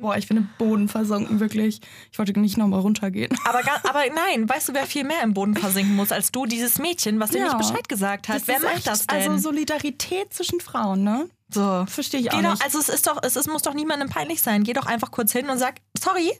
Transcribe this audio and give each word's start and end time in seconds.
Boah, 0.00 0.16
ich 0.16 0.26
bin 0.28 0.38
im 0.38 0.48
Boden 0.56 0.88
versunken, 0.88 1.40
wirklich. 1.40 1.80
Ich 2.10 2.18
wollte 2.18 2.38
nicht 2.40 2.56
nochmal 2.56 2.80
runtergehen. 2.80 3.36
Aber, 3.44 3.60
aber 3.84 4.02
nein, 4.14 4.48
weißt 4.48 4.70
du, 4.70 4.74
wer 4.74 4.86
viel 4.86 5.04
mehr 5.04 5.22
im 5.22 5.34
Boden 5.34 5.54
versinken 5.54 5.94
muss 5.94 6.10
als 6.10 6.32
du? 6.32 6.46
Dieses 6.46 6.78
Mädchen, 6.78 7.20
was 7.20 7.30
dir 7.30 7.38
ja. 7.38 7.44
nicht 7.44 7.58
Bescheid 7.58 7.86
gesagt 7.86 8.28
hat. 8.28 8.36
Das 8.36 8.48
wer 8.48 8.60
macht 8.60 8.76
echt, 8.76 8.86
das 8.86 9.06
denn? 9.06 9.30
Also 9.30 9.36
Solidarität 9.36 10.32
zwischen 10.32 10.60
Frauen, 10.60 11.04
ne? 11.04 11.28
So. 11.52 11.84
Verstehe 11.86 12.20
ich 12.20 12.32
auch 12.32 12.40
doch, 12.40 12.52
nicht. 12.52 12.64
Also 12.64 12.78
es 12.78 12.88
ist 12.88 13.06
doch, 13.06 13.22
es, 13.22 13.36
es 13.36 13.46
muss 13.46 13.60
doch 13.60 13.74
niemandem 13.74 14.08
peinlich 14.08 14.40
sein. 14.40 14.64
Geh 14.64 14.72
doch 14.72 14.86
einfach 14.86 15.10
kurz 15.10 15.32
hin 15.32 15.50
und 15.50 15.58
sag, 15.58 15.80
sorry. 15.98 16.32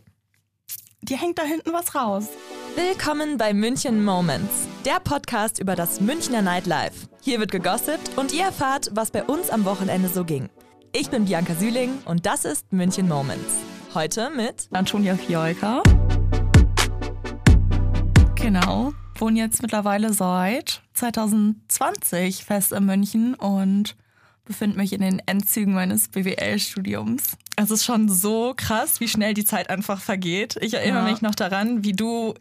Dir 1.02 1.18
hängt 1.18 1.38
da 1.38 1.42
hinten 1.42 1.72
was 1.72 1.95
raus. 1.95 2.29
Willkommen 2.77 3.36
bei 3.36 3.52
München 3.52 4.02
Moments, 4.04 4.68
der 4.86 5.00
Podcast 5.00 5.58
über 5.58 5.77
das 5.77 6.00
Münchner 6.00 6.40
Nightlife. 6.40 7.08
Hier 7.22 7.40
wird 7.40 7.50
gegossipt 7.50 8.12
und 8.16 8.32
ihr 8.32 8.45
erfahrt, 8.45 8.90
was 8.92 9.11
bei 9.11 9.24
uns 9.24 9.50
am 9.50 9.66
Wochenende 9.66 10.08
so 10.08 10.24
ging. 10.24 10.48
Ich 10.93 11.09
bin 11.09 11.25
Bianca 11.25 11.54
Süling 11.54 11.98
und 12.04 12.27
das 12.27 12.45
ist 12.45 12.73
München 12.73 13.06
Moments. 13.06 13.54
Heute 13.95 14.29
mit 14.29 14.66
Antonia 14.73 15.14
Fiolka. 15.14 15.84
Genau, 18.34 18.92
wohne 19.14 19.38
jetzt 19.38 19.62
mittlerweile 19.62 20.12
seit 20.12 20.83
2020 20.95 22.45
fest 22.45 22.73
in 22.73 22.87
München 22.87 23.34
und 23.37 23.97
befinde 24.45 24.78
mich 24.78 24.92
in 24.92 25.00
den 25.00 25.20
Endzügen 25.27 25.74
meines 25.74 26.09
BWL-Studiums. 26.09 27.36
Es 27.55 27.70
ist 27.70 27.84
schon 27.84 28.09
so 28.09 28.55
krass, 28.56 28.98
wie 28.98 29.06
schnell 29.06 29.34
die 29.34 29.45
Zeit 29.45 29.70
einfach 29.70 30.00
vergeht. 30.00 30.56
Ich 30.61 30.75
erinnere 30.75 31.06
ja. 31.06 31.11
mich 31.12 31.22
noch 31.22 31.36
daran, 31.36 31.84
wie 31.84 31.92
du 31.92 32.34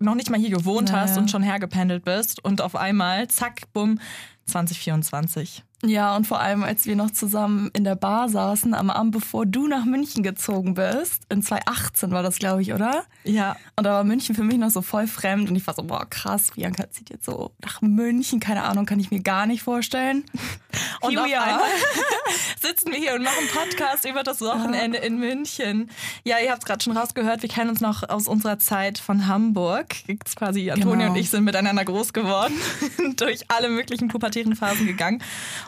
noch 0.00 0.16
nicht 0.16 0.28
mal 0.28 0.40
hier 0.40 0.50
gewohnt 0.50 0.90
naja. 0.90 1.02
hast 1.02 1.18
und 1.18 1.30
schon 1.30 1.44
hergependelt 1.44 2.04
bist 2.04 2.44
und 2.44 2.60
auf 2.60 2.74
einmal, 2.74 3.28
zack, 3.28 3.72
bumm, 3.72 4.00
2024. 4.46 5.64
Ja, 5.84 6.14
und 6.14 6.28
vor 6.28 6.38
allem, 6.38 6.62
als 6.62 6.86
wir 6.86 6.94
noch 6.94 7.10
zusammen 7.10 7.68
in 7.72 7.82
der 7.82 7.96
Bar 7.96 8.28
saßen, 8.28 8.72
am 8.72 8.88
Abend 8.88 9.10
bevor 9.10 9.46
du 9.46 9.66
nach 9.66 9.84
München 9.84 10.22
gezogen 10.22 10.74
bist, 10.74 11.24
in 11.28 11.42
2018 11.42 12.12
war 12.12 12.22
das, 12.22 12.38
glaube 12.38 12.62
ich, 12.62 12.72
oder? 12.72 13.04
Ja. 13.24 13.56
Und 13.74 13.84
da 13.84 13.94
war 13.94 14.04
München 14.04 14.36
für 14.36 14.44
mich 14.44 14.58
noch 14.58 14.70
so 14.70 14.80
voll 14.80 15.08
fremd 15.08 15.50
und 15.50 15.56
ich 15.56 15.66
war 15.66 15.74
so, 15.74 15.82
boah, 15.82 16.08
krass, 16.08 16.52
Bianca 16.54 16.88
zieht 16.92 17.10
jetzt 17.10 17.24
so 17.24 17.50
nach 17.60 17.82
München, 17.82 18.38
keine 18.38 18.62
Ahnung, 18.62 18.86
kann 18.86 19.00
ich 19.00 19.10
mir 19.10 19.22
gar 19.22 19.46
nicht 19.46 19.64
vorstellen. 19.64 20.22
und 21.00 21.18
auf 21.18 21.24
einmal 21.24 21.60
sitzen 22.60 22.92
wir 22.92 22.98
hier 22.98 23.14
und 23.14 23.24
machen 23.24 23.48
Podcast 23.52 24.04
über 24.04 24.22
das 24.22 24.40
Wochenende 24.40 24.98
ja. 24.98 25.04
in 25.04 25.18
München. 25.18 25.90
Ja, 26.22 26.36
ihr 26.38 26.52
habt 26.52 26.62
es 26.62 26.66
gerade 26.66 26.84
schon 26.84 26.96
rausgehört, 26.96 27.42
wir 27.42 27.48
kennen 27.48 27.70
uns 27.70 27.80
noch 27.80 28.08
aus 28.08 28.28
unserer 28.28 28.60
Zeit 28.60 28.98
von 28.98 29.26
Hamburg. 29.26 29.96
Quasi 30.36 30.70
Antonia 30.70 31.06
genau. 31.06 31.10
und 31.10 31.16
ich 31.16 31.28
sind 31.28 31.42
miteinander 31.42 31.84
groß 31.84 32.12
geworden, 32.12 32.54
durch 33.16 33.50
alle 33.50 33.68
möglichen 33.68 34.06
pubertären 34.32 34.56
Phasen 34.56 34.86
gegangen. 34.86 35.22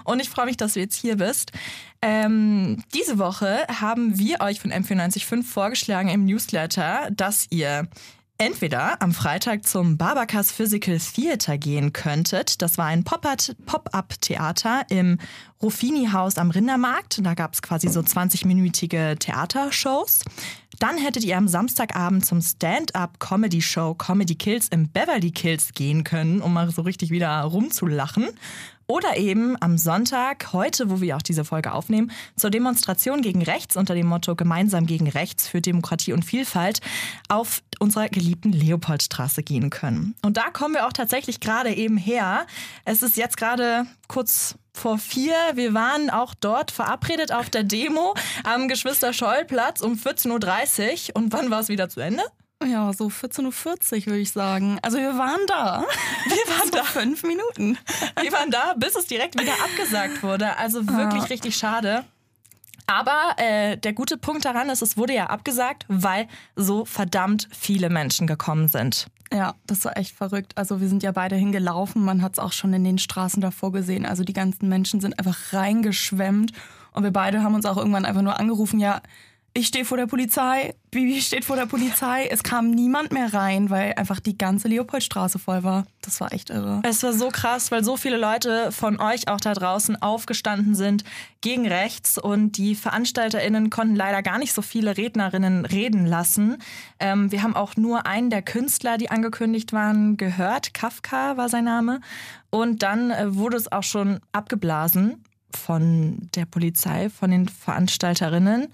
Und 0.04 0.20
ich 0.20 0.30
freue 0.30 0.46
mich, 0.46 0.56
dass 0.56 0.74
du 0.74 0.80
jetzt 0.80 0.96
hier 0.96 1.16
bist. 1.16 1.52
Ähm, 2.02 2.82
diese 2.94 3.18
Woche 3.18 3.66
haben 3.68 4.18
wir 4.18 4.40
euch 4.40 4.60
von 4.60 4.72
M945 4.72 5.42
vorgeschlagen 5.42 6.08
im 6.08 6.24
Newsletter, 6.24 7.08
dass 7.10 7.46
ihr 7.50 7.88
entweder 8.38 9.00
am 9.00 9.12
Freitag 9.12 9.66
zum 9.66 9.96
Barbakas 9.96 10.50
Physical 10.50 10.98
Theater 10.98 11.56
gehen 11.56 11.92
könntet. 11.92 12.62
Das 12.62 12.78
war 12.78 12.86
ein 12.86 13.04
Pop-up-Theater 13.04 14.86
im 14.88 15.18
Ruffini-Haus 15.62 16.36
am 16.38 16.50
Rindermarkt. 16.50 17.24
Da 17.24 17.34
gab 17.34 17.54
es 17.54 17.62
quasi 17.62 17.88
so 17.88 18.00
20-minütige 18.00 19.18
Theatershows. 19.18 20.22
Dann 20.80 20.98
hättet 20.98 21.24
ihr 21.24 21.38
am 21.38 21.46
Samstagabend 21.46 22.26
zum 22.26 22.40
Stand-up-Comedy-Show 22.40 23.94
Comedy 23.94 24.34
Kills 24.34 24.68
im 24.68 24.88
Beverly 24.88 25.30
Kills 25.30 25.72
gehen 25.72 26.02
können, 26.02 26.40
um 26.40 26.52
mal 26.52 26.70
so 26.70 26.82
richtig 26.82 27.10
wieder 27.10 27.40
rumzulachen. 27.42 28.28
Oder 28.86 29.16
eben 29.16 29.56
am 29.60 29.78
Sonntag, 29.78 30.52
heute, 30.52 30.90
wo 30.90 31.00
wir 31.00 31.16
auch 31.16 31.22
diese 31.22 31.44
Folge 31.44 31.72
aufnehmen, 31.72 32.12
zur 32.36 32.50
Demonstration 32.50 33.22
gegen 33.22 33.42
Rechts 33.42 33.76
unter 33.76 33.94
dem 33.94 34.06
Motto 34.06 34.34
Gemeinsam 34.36 34.86
gegen 34.86 35.08
Rechts 35.08 35.48
für 35.48 35.60
Demokratie 35.60 36.12
und 36.12 36.24
Vielfalt 36.24 36.80
auf 37.28 37.62
unserer 37.78 38.08
geliebten 38.08 38.52
Leopoldstraße 38.52 39.42
gehen 39.42 39.70
können. 39.70 40.14
Und 40.22 40.36
da 40.36 40.50
kommen 40.50 40.74
wir 40.74 40.86
auch 40.86 40.92
tatsächlich 40.92 41.40
gerade 41.40 41.74
eben 41.74 41.96
her. 41.96 42.46
Es 42.84 43.02
ist 43.02 43.16
jetzt 43.16 43.36
gerade 43.36 43.86
kurz 44.08 44.56
vor 44.74 44.98
vier. 44.98 45.34
Wir 45.54 45.72
waren 45.72 46.10
auch 46.10 46.34
dort 46.34 46.70
verabredet 46.70 47.32
auf 47.32 47.48
der 47.48 47.62
Demo 47.62 48.14
am 48.42 48.68
Geschwister-Scholl-Platz 48.68 49.80
um 49.80 49.94
14.30 49.94 51.10
Uhr. 51.10 51.16
Und 51.16 51.32
wann 51.32 51.50
war 51.50 51.60
es 51.60 51.68
wieder 51.68 51.88
zu 51.88 52.00
Ende? 52.00 52.22
Ja, 52.66 52.92
so 52.92 53.06
14.40 53.08 53.42
Uhr 53.42 54.06
würde 54.06 54.18
ich 54.20 54.32
sagen. 54.32 54.78
Also 54.82 54.98
wir 54.98 55.16
waren 55.18 55.40
da. 55.46 55.84
Wir 56.26 56.36
waren 56.58 56.70
da. 56.70 56.82
Fünf 56.84 57.22
Minuten. 57.22 57.78
Wir 58.20 58.32
waren 58.32 58.50
da, 58.50 58.74
bis 58.76 58.94
es 58.96 59.06
direkt 59.06 59.38
wieder 59.38 59.52
abgesagt 59.52 60.22
wurde. 60.22 60.56
Also 60.56 60.86
wirklich 60.86 61.22
ja. 61.22 61.28
richtig 61.28 61.56
schade. 61.56 62.04
Aber 62.86 63.34
äh, 63.38 63.76
der 63.78 63.92
gute 63.92 64.18
Punkt 64.18 64.44
daran 64.44 64.68
ist, 64.68 64.82
es 64.82 64.96
wurde 64.96 65.14
ja 65.14 65.26
abgesagt, 65.26 65.86
weil 65.88 66.28
so 66.54 66.84
verdammt 66.84 67.48
viele 67.50 67.88
Menschen 67.88 68.26
gekommen 68.26 68.68
sind. 68.68 69.06
Ja, 69.32 69.54
das 69.66 69.84
war 69.84 69.96
echt 69.96 70.14
verrückt. 70.14 70.52
Also 70.56 70.80
wir 70.80 70.88
sind 70.88 71.02
ja 71.02 71.10
beide 71.12 71.34
hingelaufen. 71.34 72.04
Man 72.04 72.22
hat 72.22 72.34
es 72.34 72.38
auch 72.38 72.52
schon 72.52 72.72
in 72.74 72.84
den 72.84 72.98
Straßen 72.98 73.40
davor 73.40 73.72
gesehen. 73.72 74.06
Also 74.06 74.22
die 74.22 74.32
ganzen 74.32 74.68
Menschen 74.68 75.00
sind 75.00 75.18
einfach 75.18 75.52
reingeschwemmt. 75.52 76.52
Und 76.92 77.02
wir 77.02 77.10
beide 77.10 77.42
haben 77.42 77.54
uns 77.54 77.66
auch 77.66 77.76
irgendwann 77.76 78.04
einfach 78.04 78.22
nur 78.22 78.38
angerufen, 78.38 78.78
ja, 78.78 79.00
ich 79.56 79.68
stehe 79.68 79.84
vor 79.84 79.96
der 79.96 80.08
Polizei, 80.08 80.74
Bibi 80.90 81.20
steht 81.20 81.44
vor 81.44 81.54
der 81.54 81.66
Polizei. 81.66 82.26
Es 82.26 82.42
kam 82.42 82.72
niemand 82.72 83.12
mehr 83.12 83.32
rein, 83.32 83.70
weil 83.70 83.94
einfach 83.94 84.18
die 84.18 84.36
ganze 84.36 84.66
Leopoldstraße 84.66 85.38
voll 85.38 85.62
war. 85.62 85.86
Das 86.02 86.20
war 86.20 86.32
echt 86.32 86.50
irre. 86.50 86.82
Es 86.82 87.04
war 87.04 87.12
so 87.12 87.28
krass, 87.28 87.70
weil 87.70 87.84
so 87.84 87.96
viele 87.96 88.16
Leute 88.16 88.72
von 88.72 89.00
euch 89.00 89.28
auch 89.28 89.40
da 89.40 89.54
draußen 89.54 90.02
aufgestanden 90.02 90.74
sind 90.74 91.04
gegen 91.40 91.68
rechts 91.68 92.18
und 92.18 92.58
die 92.58 92.74
VeranstalterInnen 92.74 93.70
konnten 93.70 93.94
leider 93.94 94.22
gar 94.22 94.38
nicht 94.38 94.52
so 94.52 94.60
viele 94.60 94.96
Rednerinnen 94.96 95.66
reden 95.66 96.04
lassen. 96.04 96.58
Ähm, 96.98 97.30
wir 97.30 97.44
haben 97.44 97.54
auch 97.54 97.76
nur 97.76 98.06
einen 98.06 98.30
der 98.30 98.42
Künstler, 98.42 98.98
die 98.98 99.10
angekündigt 99.10 99.72
waren, 99.72 100.16
gehört. 100.16 100.74
Kafka 100.74 101.36
war 101.36 101.48
sein 101.48 101.64
Name. 101.64 102.00
Und 102.50 102.82
dann 102.82 103.12
äh, 103.12 103.36
wurde 103.36 103.56
es 103.56 103.70
auch 103.70 103.84
schon 103.84 104.18
abgeblasen 104.32 105.22
von 105.54 106.28
der 106.34 106.46
Polizei, 106.46 107.08
von 107.08 107.30
den 107.30 107.48
VeranstalterInnen. 107.48 108.66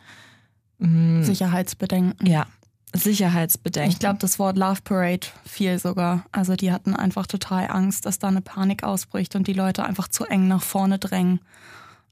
Mhm. 0.81 1.23
Sicherheitsbedenken. 1.23 2.27
Ja, 2.27 2.47
Sicherheitsbedenken. 2.95 3.93
Ich 3.93 3.99
glaube, 3.99 4.19
das 4.19 4.39
Wort 4.39 4.57
Love 4.57 4.81
Parade 4.83 5.29
fiel 5.47 5.79
sogar. 5.79 6.25
Also 6.33 6.57
die 6.57 6.73
hatten 6.73 6.95
einfach 6.95 7.27
total 7.27 7.71
Angst, 7.71 8.05
dass 8.05 8.19
da 8.19 8.29
eine 8.29 8.41
Panik 8.41 8.83
ausbricht 8.83 9.37
und 9.37 9.47
die 9.47 9.53
Leute 9.53 9.85
einfach 9.85 10.09
zu 10.09 10.25
eng 10.25 10.49
nach 10.49 10.63
vorne 10.63 10.99
drängen. 10.99 11.41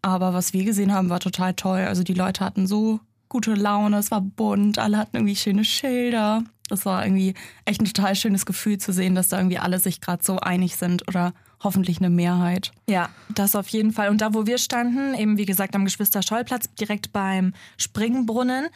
Aber 0.03 0.35
was 0.35 0.53
wir 0.53 0.65
gesehen 0.65 0.93
haben, 0.93 1.11
war 1.11 1.19
total 1.19 1.55
toll. 1.55 1.81
Also 1.81 2.05
die 2.05 2.15
Leute 2.15 2.45
hatten 2.45 2.69
so 2.69 3.01
gute 3.29 3.55
Laune, 3.55 3.99
es 3.99 4.11
war 4.11 4.21
bunt, 4.21 4.79
alle 4.79 4.99
hatten 4.99 5.17
irgendwie 5.17 5.37
schöne 5.37 5.65
Schilder. 5.65 6.45
Das 6.69 6.87
war 6.87 7.05
irgendwie 7.05 7.35
echt 7.65 7.81
ein 7.81 7.87
total 7.87 8.15
schönes 8.15 8.47
Gefühl 8.47 8.79
zu 8.79 8.93
sehen, 8.93 9.15
dass 9.15 9.29
da 9.29 9.39
irgendwie 9.39 9.59
alle 9.59 9.81
sich 9.81 10.01
gerade 10.01 10.23
so 10.23 10.39
einig 10.39 10.77
sind 10.77 11.09
oder 11.09 11.33
hoffentlich 11.63 11.99
eine 11.99 12.11
Mehrheit. 12.11 12.73
Ja, 12.89 13.09
das 13.35 13.57
auf 13.57 13.69
jeden 13.69 13.93
Fall. 13.93 14.09
Und 14.11 14.21
da, 14.21 14.35
wo 14.35 14.47
wir 14.47 14.59
standen, 14.59 15.15
eben 15.15 15.39
wie 15.39 15.45
gesagt 15.45 15.75
am 15.75 15.85
Geschwister-Scholl-Platz, 15.85 16.75
direkt 16.75 17.13
beim 17.13 17.53
Springbrunnen, 17.77 18.69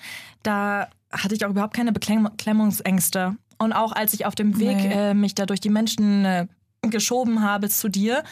da 0.43 0.88
hatte 1.10 1.34
ich 1.34 1.44
auch 1.44 1.50
überhaupt 1.50 1.75
keine 1.75 1.92
Beklemmungsängste. 1.92 3.37
Und 3.59 3.72
auch 3.72 3.92
als 3.92 4.15
ich 4.15 4.26
auf 4.26 4.34
dem 4.34 4.59
Weg 4.59 4.76
nee. 4.76 5.10
äh, 5.10 5.15
mich 5.15 5.34
da 5.34 5.47
durch 5.47 5.60
die 5.60 5.71
Menschen 5.71 6.25
äh, 6.25 6.47
geschoben 6.82 7.42
habe 7.42 7.69
zu 7.69 7.88
dir, 7.88 8.25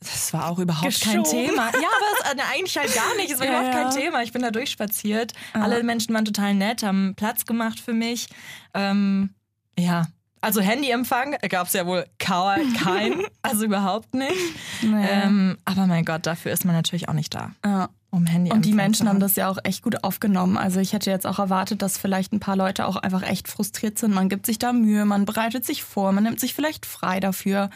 das 0.00 0.32
war 0.34 0.50
auch 0.50 0.58
überhaupt 0.58 0.86
Geschoben. 0.86 1.22
kein 1.22 1.24
Thema. 1.24 1.70
Ja, 1.72 1.88
aber 1.88 2.30
es, 2.30 2.32
äh, 2.32 2.54
eigentlich 2.54 2.76
halt 2.76 2.94
gar 2.94 3.16
nicht. 3.16 3.30
Es 3.30 3.40
war 3.40 3.46
ja, 3.50 3.52
überhaupt 3.52 3.72
kein 3.72 4.02
Thema. 4.02 4.22
Ich 4.22 4.32
bin 4.32 4.42
da 4.42 4.50
durchspaziert. 4.50 5.32
Ja. 5.54 5.62
Alle 5.62 5.82
Menschen 5.82 6.14
waren 6.14 6.24
total 6.24 6.54
nett, 6.54 6.82
haben 6.82 7.14
Platz 7.16 7.46
gemacht 7.46 7.80
für 7.80 7.94
mich. 7.94 8.28
Ähm, 8.74 9.30
ja, 9.78 10.06
also 10.44 10.60
Handyempfang 10.60 11.36
gab 11.48 11.66
es 11.66 11.72
ja 11.72 11.86
wohl 11.86 12.04
keinen, 12.18 13.24
also 13.42 13.64
überhaupt 13.64 14.14
nicht. 14.14 14.36
Naja. 14.82 15.24
Ähm, 15.24 15.56
aber 15.64 15.86
mein 15.86 16.04
Gott, 16.04 16.26
dafür 16.26 16.52
ist 16.52 16.64
man 16.64 16.74
natürlich 16.74 17.08
auch 17.08 17.14
nicht 17.14 17.34
da. 17.34 17.52
Ja. 17.64 17.88
Um 18.10 18.26
Handy 18.26 18.52
und 18.52 18.64
die 18.64 18.72
Menschen 18.72 19.08
haben 19.08 19.18
das 19.18 19.34
ja 19.34 19.48
auch 19.48 19.58
echt 19.64 19.82
gut 19.82 20.04
aufgenommen. 20.04 20.56
Also 20.56 20.78
ich 20.78 20.92
hätte 20.92 21.10
jetzt 21.10 21.26
auch 21.26 21.40
erwartet, 21.40 21.82
dass 21.82 21.98
vielleicht 21.98 22.32
ein 22.32 22.38
paar 22.38 22.54
Leute 22.54 22.86
auch 22.86 22.94
einfach 22.94 23.22
echt 23.22 23.48
frustriert 23.48 23.98
sind. 23.98 24.14
Man 24.14 24.28
gibt 24.28 24.46
sich 24.46 24.60
da 24.60 24.72
Mühe, 24.72 25.04
man 25.04 25.24
bereitet 25.24 25.66
sich 25.66 25.82
vor, 25.82 26.12
man 26.12 26.22
nimmt 26.22 26.38
sich 26.38 26.54
vielleicht 26.54 26.86
frei 26.86 27.18
dafür. 27.18 27.70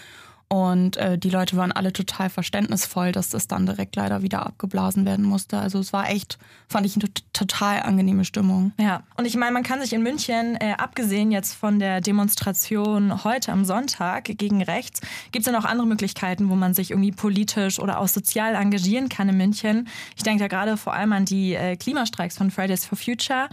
Und 0.49 0.97
äh, 0.97 1.19
die 1.19 1.29
Leute 1.29 1.59
waren 1.59 1.73
alle 1.73 1.93
total 1.93 2.31
verständnisvoll, 2.31 3.13
dass 3.13 3.29
das 3.29 3.49
dann 3.49 3.67
direkt 3.67 3.97
leider 3.97 4.23
wieder 4.23 4.47
abgeblasen 4.47 5.05
werden 5.05 5.27
musste. 5.27 5.59
Also 5.59 5.79
es 5.79 5.93
war 5.93 6.09
echt, 6.09 6.39
fand 6.69 6.87
ich, 6.87 6.97
eine 6.97 7.05
total 7.35 7.83
angenehme 7.83 8.25
Stimmung. 8.25 8.73
Ja, 8.81 9.03
und 9.19 9.27
ich 9.27 9.37
meine, 9.37 9.53
man 9.53 9.63
kann 9.63 9.83
sich 9.83 9.93
in 9.93 10.03
München, 10.03 10.57
äh, 10.59 10.73
abgesehen 10.79 11.31
jetzt 11.33 11.53
von 11.53 11.79
der 11.79 12.01
Demonstration 12.01 13.25
heute 13.25 13.53
am 13.53 13.67
Sonntag 13.67 14.25
gegen 14.25 14.63
rechts, 14.63 15.03
gibt 15.33 15.47
es 15.47 15.53
ja 15.53 15.59
noch 15.59 15.67
andere 15.67 15.87
Möglichkeiten, 15.87 16.49
wo 16.49 16.55
man 16.55 16.73
sich 16.73 16.93
irgendwie 16.93 17.13
politisch 17.13 17.79
oder 17.79 18.01
auch 18.01 18.09
sozial 18.09 18.55
engagieren 18.55 19.11
kann 19.11 19.29
in 19.29 19.37
München. 19.37 19.89
Ich 20.17 20.23
denke 20.23 20.45
da 20.45 20.49
gerade 20.49 20.79
vor 20.79 20.95
allem 20.95 21.13
an 21.13 21.27
die 21.27 21.55
äh, 21.55 21.77
Klimastreiks 21.77 22.39
von 22.39 22.51
Fridays 22.51 22.87
for 22.87 22.97
Future. 22.97 23.51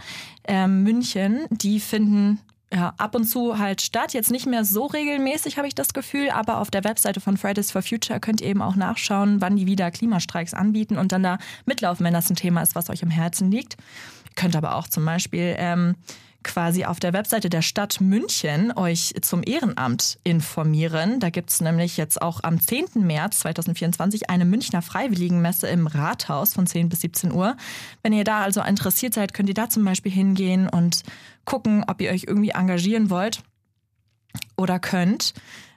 Ähm, 0.48 0.82
München, 0.82 1.44
die 1.50 1.78
finden 1.78 2.40
ja, 2.72 2.94
ab 2.98 3.14
und 3.14 3.24
zu 3.24 3.58
halt 3.58 3.80
statt. 3.80 4.12
Jetzt 4.12 4.30
nicht 4.30 4.46
mehr 4.46 4.64
so 4.64 4.86
regelmäßig, 4.86 5.56
habe 5.56 5.68
ich 5.68 5.74
das 5.74 5.92
Gefühl, 5.92 6.30
aber 6.30 6.58
auf 6.58 6.70
der 6.70 6.84
Webseite 6.84 7.20
von 7.20 7.36
Fridays 7.36 7.70
for 7.70 7.82
Future 7.82 8.20
könnt 8.20 8.40
ihr 8.40 8.48
eben 8.48 8.62
auch 8.62 8.76
nachschauen, 8.76 9.40
wann 9.40 9.56
die 9.56 9.66
wieder 9.66 9.90
Klimastreiks 9.90 10.54
anbieten 10.54 10.98
und 10.98 11.12
dann 11.12 11.22
da 11.22 11.38
mitlaufen, 11.64 12.04
wenn 12.04 12.14
das 12.14 12.30
ein 12.30 12.36
Thema 12.36 12.62
ist, 12.62 12.74
was 12.74 12.90
euch 12.90 13.02
im 13.02 13.10
Herzen 13.10 13.50
liegt. 13.50 13.76
könnt 14.34 14.56
aber 14.56 14.74
auch 14.74 14.88
zum 14.88 15.04
Beispiel 15.04 15.54
ähm, 15.58 15.94
quasi 16.46 16.84
auf 16.84 17.00
der 17.00 17.12
Webseite 17.12 17.50
der 17.50 17.60
Stadt 17.60 18.00
München 18.00 18.72
euch 18.76 19.14
zum 19.20 19.42
Ehrenamt 19.44 20.18
informieren. 20.22 21.20
Da 21.20 21.28
gibt 21.28 21.50
es 21.50 21.60
nämlich 21.60 21.96
jetzt 21.96 22.22
auch 22.22 22.42
am 22.44 22.60
10. 22.60 23.04
März 23.06 23.40
2024 23.40 24.30
eine 24.30 24.44
Münchner 24.44 24.80
Freiwilligenmesse 24.80 25.66
im 25.66 25.86
Rathaus 25.86 26.54
von 26.54 26.66
10 26.66 26.88
bis 26.88 27.00
17 27.00 27.32
Uhr. 27.32 27.56
Wenn 28.02 28.12
ihr 28.12 28.24
da 28.24 28.42
also 28.42 28.62
interessiert 28.62 29.12
seid, 29.12 29.34
könnt 29.34 29.48
ihr 29.48 29.54
da 29.54 29.68
zum 29.68 29.84
Beispiel 29.84 30.12
hingehen 30.12 30.68
und 30.68 31.02
gucken, 31.44 31.84
ob 31.86 32.00
ihr 32.00 32.10
euch 32.10 32.24
irgendwie 32.26 32.50
engagieren 32.50 33.10
wollt 33.10 33.42
oder 34.56 34.78
könnt. 34.78 35.34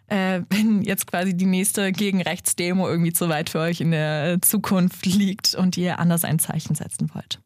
Äh, 0.07 0.41
wenn 0.49 0.83
jetzt 0.83 1.07
quasi 1.07 1.35
die 1.35 1.47
nächste 1.47 1.91
Gegenrechtsdemo 1.91 2.87
irgendwie 2.87 3.13
zu 3.13 3.27
weit 3.27 3.49
für 3.49 3.59
euch 3.59 3.81
in 3.81 3.91
der 3.91 4.39
Zukunft 4.41 5.05
liegt 5.07 5.55
und 5.55 5.77
ihr 5.77 5.97
anders 5.97 6.23
ein 6.23 6.37
Zeichen 6.37 6.75
setzen 6.75 7.09
wollt. 7.13 7.39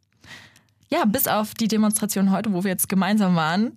Ja, 0.94 1.06
bis 1.06 1.28
auf 1.28 1.56
die 1.56 1.68
Demonstration 1.68 2.30
heute, 2.30 2.54
wo 2.54 2.64
wir 2.64 2.70
jetzt 2.70 2.88
gemeinsam 2.88 3.36
waren, 3.36 3.76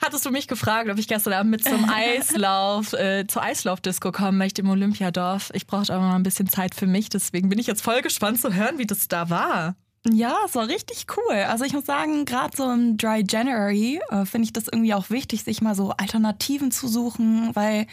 hattest 0.00 0.24
du 0.24 0.30
mich 0.30 0.46
gefragt, 0.46 0.88
ob 0.88 0.96
ich 0.96 1.08
gestern 1.08 1.32
Abend 1.32 1.50
mit 1.50 1.64
zum 1.64 1.90
Eislauf, 1.92 2.92
äh, 2.92 3.26
zur 3.26 3.42
Eislaufdisco 3.42 4.12
kommen 4.12 4.38
möchte 4.38 4.62
im 4.62 4.70
Olympiadorf. 4.70 5.50
Ich 5.54 5.66
brauchte 5.66 5.92
aber 5.92 6.04
mal 6.04 6.14
ein 6.14 6.22
bisschen 6.22 6.48
Zeit 6.48 6.76
für 6.76 6.86
mich, 6.86 7.08
deswegen 7.08 7.48
bin 7.48 7.58
ich 7.58 7.66
jetzt 7.66 7.82
voll 7.82 8.00
gespannt 8.00 8.40
zu 8.40 8.54
hören, 8.54 8.78
wie 8.78 8.86
das 8.86 9.08
da 9.08 9.28
war. 9.28 9.74
Ja, 10.08 10.36
es 10.46 10.54
war 10.54 10.68
richtig 10.68 11.06
cool. 11.16 11.34
Also 11.34 11.64
ich 11.64 11.72
muss 11.72 11.84
sagen, 11.86 12.26
gerade 12.26 12.56
so 12.56 12.70
im 12.70 12.96
Dry 12.96 13.24
January 13.28 14.00
äh, 14.10 14.24
finde 14.24 14.44
ich 14.44 14.52
das 14.52 14.68
irgendwie 14.68 14.94
auch 14.94 15.10
wichtig, 15.10 15.42
sich 15.42 15.62
mal 15.62 15.74
so 15.74 15.90
Alternativen 15.90 16.70
zu 16.70 16.86
suchen, 16.86 17.50
weil 17.54 17.88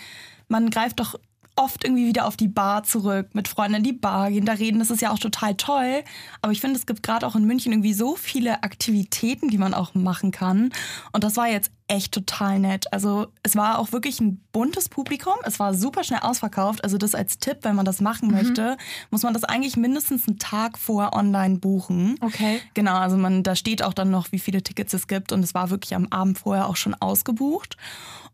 man 0.48 0.70
greift 0.70 1.00
doch 1.00 1.16
oft 1.60 1.84
irgendwie 1.84 2.08
wieder 2.08 2.26
auf 2.26 2.38
die 2.38 2.48
Bar 2.48 2.84
zurück, 2.84 3.30
mit 3.34 3.48
Freunden 3.48 3.76
in 3.76 3.84
die 3.84 3.94
Bar 3.94 4.32
gehen, 4.32 4.46
da 4.46 4.54
reden, 4.54 4.80
das 4.80 4.90
ist 4.90 5.02
ja 5.02 5.12
auch 5.12 5.20
total 5.20 5.56
toll. 5.56 6.04
Aber 6.42 6.52
ich 6.52 6.62
finde, 6.62 6.78
es 6.78 6.86
gibt 6.86 7.04
gerade 7.04 7.28
auch 7.28 7.36
in 7.36 7.46
München 7.46 7.74
irgendwie 7.74 7.94
so 7.94 8.16
viele 8.16 8.64
Aktivitäten, 8.64 9.50
die 9.50 9.58
man 9.58 9.74
auch 9.74 9.94
machen 9.94 10.32
kann. 10.32 10.72
Und 11.12 11.24
das 11.24 11.36
war 11.36 11.50
jetzt 11.50 11.72
echt 11.90 12.14
total 12.14 12.60
nett. 12.60 12.92
Also 12.94 13.28
es 13.44 13.56
war 13.56 13.80
auch 13.80 13.92
wirklich 13.92 14.20
ein 14.20 14.40
buntes 14.52 14.88
Publikum. 14.90 15.34
Es 15.44 15.60
war 15.60 15.74
super 15.74 16.04
schnell 16.04 16.20
ausverkauft. 16.22 16.84
Also 16.84 16.98
das 16.98 17.16
als 17.16 17.40
Tipp, 17.40 17.58
wenn 17.64 17.76
man 17.76 17.86
das 17.86 18.00
machen 18.00 18.30
mhm. 18.30 18.36
möchte, 18.36 18.78
muss 19.10 19.24
man 19.24 19.34
das 19.34 19.44
eigentlich 19.44 19.76
mindestens 19.76 20.28
einen 20.28 20.40
Tag 20.40 20.78
vor 20.78 21.14
online 21.14 21.58
buchen. 21.58 22.16
Okay. 22.22 22.62
Genau, 22.76 22.96
also 22.96 23.18
man, 23.18 23.44
da 23.44 23.56
steht 23.56 23.84
auch 23.84 23.94
dann 23.94 24.12
noch, 24.12 24.32
wie 24.32 24.40
viele 24.40 24.62
Tickets 24.62 24.94
es 24.94 25.08
gibt. 25.08 25.32
Und 25.32 25.44
es 25.44 25.54
war 25.54 25.70
wirklich 25.72 25.96
am 25.96 26.08
Abend 26.12 26.38
vorher 26.38 26.68
auch 26.68 26.76
schon 26.76 26.94
ausgebucht. 26.94 27.76